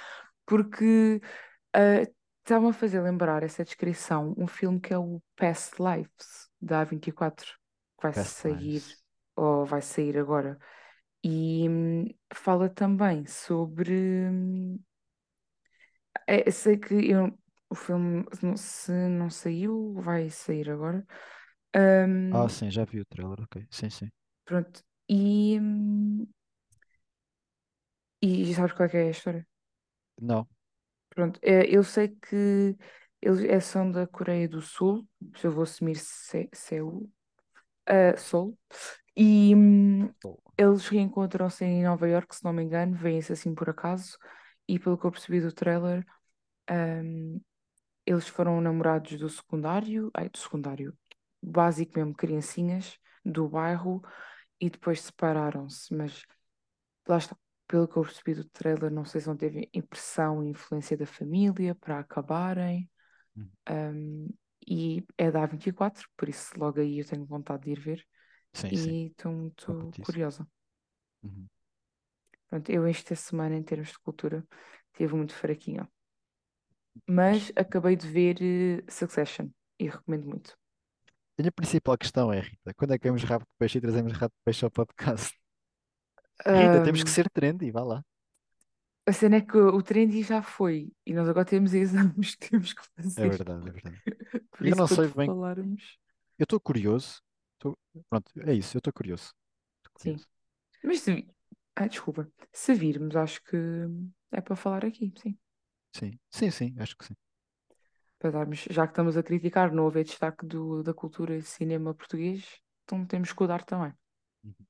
[0.46, 1.20] Porque
[1.74, 2.02] ah,
[2.48, 7.46] estava a fazer lembrar essa descrição um filme que é o Past Lives, da A24,
[7.98, 9.02] que vai Past sair, Lives.
[9.36, 10.58] ou vai sair agora.
[11.24, 13.92] E hum, fala também sobre.
[14.30, 14.78] hum,
[16.26, 17.36] é, sei que eu-
[17.70, 18.24] o filme,
[18.56, 21.06] se não saiu, vai sair agora.
[22.30, 23.66] Ah, Hum, sim, já vi o trailer, ok.
[23.70, 24.10] Sim, sim.
[24.44, 24.80] pronto.
[25.08, 25.58] E
[28.28, 29.42] E sabes qual é que é a história?
[30.20, 30.48] Não.
[31.18, 32.76] Pronto, é, eu sei que
[33.20, 35.04] eles é, são da Coreia do Sul,
[35.36, 37.10] se eu vou assumir Se- Seul,
[37.86, 38.58] ah, Seoul,
[39.16, 40.12] e hum,
[40.58, 44.18] eles reencontram-se em Nova Iorque, se não me engano, vêm-se assim por acaso,
[44.68, 46.06] e pelo que eu percebi do trailer,
[46.70, 47.40] hum,
[48.06, 50.96] eles foram namorados do secundário, ai, do secundário,
[51.42, 54.02] básico mesmo, criancinhas do bairro,
[54.60, 56.24] e depois separaram-se, mas
[57.08, 57.36] lá está.
[57.68, 61.06] Pelo que eu percebi do trailer, não sei se não teve impressão e influência da
[61.06, 62.90] família para acabarem.
[63.36, 63.50] Uhum.
[63.70, 64.28] Um,
[64.66, 68.06] e é da A24, por isso logo aí eu tenho vontade de ir ver
[68.52, 70.46] Sim, e estou muito curiosa.
[71.22, 71.46] Uhum.
[72.48, 74.46] Pronto, eu esta semana, em termos de cultura,
[74.94, 75.88] tive muito fraquinha,
[77.06, 79.48] mas acabei de ver eh, Succession
[79.78, 80.58] e recomendo muito.
[81.38, 84.18] A minha principal questão é, Rita, quando é que vemos de peixe e trazemos de
[84.44, 85.38] peixe ao podcast?
[86.46, 88.04] Rita, temos que ser trendy, vá lá.
[89.06, 92.72] a cena é que o trendy já foi e nós agora temos exames que temos
[92.72, 92.82] que
[93.16, 93.32] É fazer.
[93.34, 93.98] verdade, é verdade.
[94.50, 95.98] Por Eu isso, não quando sei bem, falarmos,
[96.38, 97.22] eu estou curioso.
[97.58, 97.76] Tô-
[98.08, 99.32] Pronto, é isso, eu estou curioso.
[99.96, 100.20] Sim.
[100.20, 100.26] curioso.
[100.84, 101.30] Mas se, vi-
[101.76, 103.56] ah, desculpa, se virmos, acho que
[104.32, 105.38] é para falar aqui, sim.
[105.94, 107.14] Sim, sim, sim, acho que sim.
[108.18, 111.94] para darmos, já que estamos a criticar, não haver destaque do, da cultura e cinema
[111.94, 112.44] português,
[112.84, 113.92] então temos que o dar também.
[114.44, 114.66] Uhum.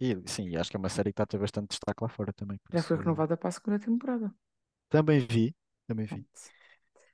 [0.00, 2.32] E sim, acho que é uma série que está a ter bastante destaque lá fora
[2.32, 4.28] também, por Já foi isso renovada para a segunda temporada.
[4.88, 5.54] também vi,
[5.86, 6.26] também vi.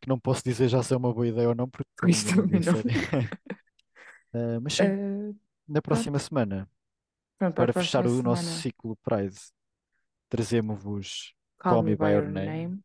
[0.00, 2.46] Que não posso dizer já se é uma boa ideia ou não, porque ainda não
[2.48, 2.74] vi também não.
[2.76, 2.92] série.
[4.32, 5.32] Ah, mas sim, Eh,
[5.68, 6.68] na próxima semana,
[7.38, 9.36] pronto, para a fechar próxima o nosso semana, ciclo Pride,
[10.28, 12.50] trazemos Call Call Me Me By By Your Your Name.
[12.50, 12.82] Name.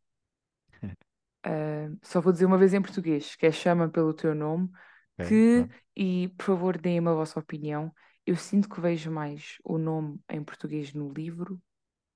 [1.43, 4.69] Eh, só vou dizer uma vez em português, que é Chama pelo teu nome,
[5.17, 5.75] Ok, que, pronto.
[5.95, 7.93] e por favor deem-me a vossa opinião,
[8.25, 11.61] eu sinto que vejo mais o nome em português no livro,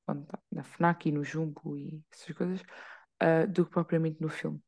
[0.06, 0.16] tá
[0.52, 2.62] na FNAC e no Jumbo e essas coisas,
[3.22, 4.62] eh, do que propriamente no filme.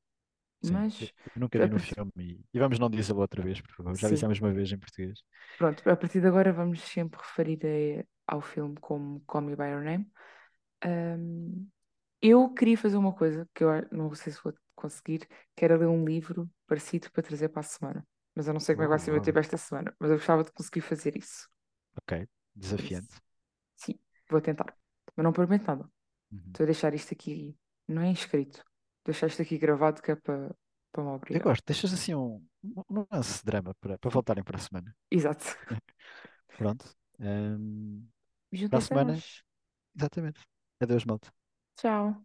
[0.61, 3.71] Sim, Mas nunca vi no partir, filme e, e vamos não dizê-lo outra vez, por
[3.75, 3.97] favor.
[3.97, 5.19] Já sim, dissemos uma vez em português.
[5.57, 9.65] pronto, a partir de agora vamos sempre referir a- ao filme como Call Me By
[9.69, 10.11] Your Name.
[10.83, 11.67] Ahm,
[12.21, 15.87] eu queria fazer uma coisa que eu não sei se vou conseguir, que era ler
[15.87, 18.07] um livro parecido para trazer para a semana.
[18.35, 20.11] Mas eu não sei como é que vai ser o meu tempo esta semana, mas
[20.11, 21.49] eu gostava de conseguir fazer isso.
[21.95, 23.21] Ok, desafiante.
[23.75, 24.75] sim, vou tentar.
[25.15, 25.89] Mas não prometo nada.
[26.31, 26.59] Uhum.
[26.59, 27.57] Estou a deixar isto aqui,
[27.87, 28.65] não é inscrito,
[29.05, 30.55] deixar isto aqui gravado que é para,
[30.91, 31.47] para me Eu obrigar.
[31.47, 32.45] gosto, deixas assim um,
[32.89, 34.95] um lance de drama para, para voltarem para a semana.
[35.09, 35.55] Exato.
[36.57, 36.85] Pronto.
[37.19, 38.07] Ahm,
[38.69, 39.43] para a Juntem-se a semana, nós.
[39.95, 40.41] exatamente.
[40.81, 41.31] Adeus, malta.
[41.75, 42.23] Tchau.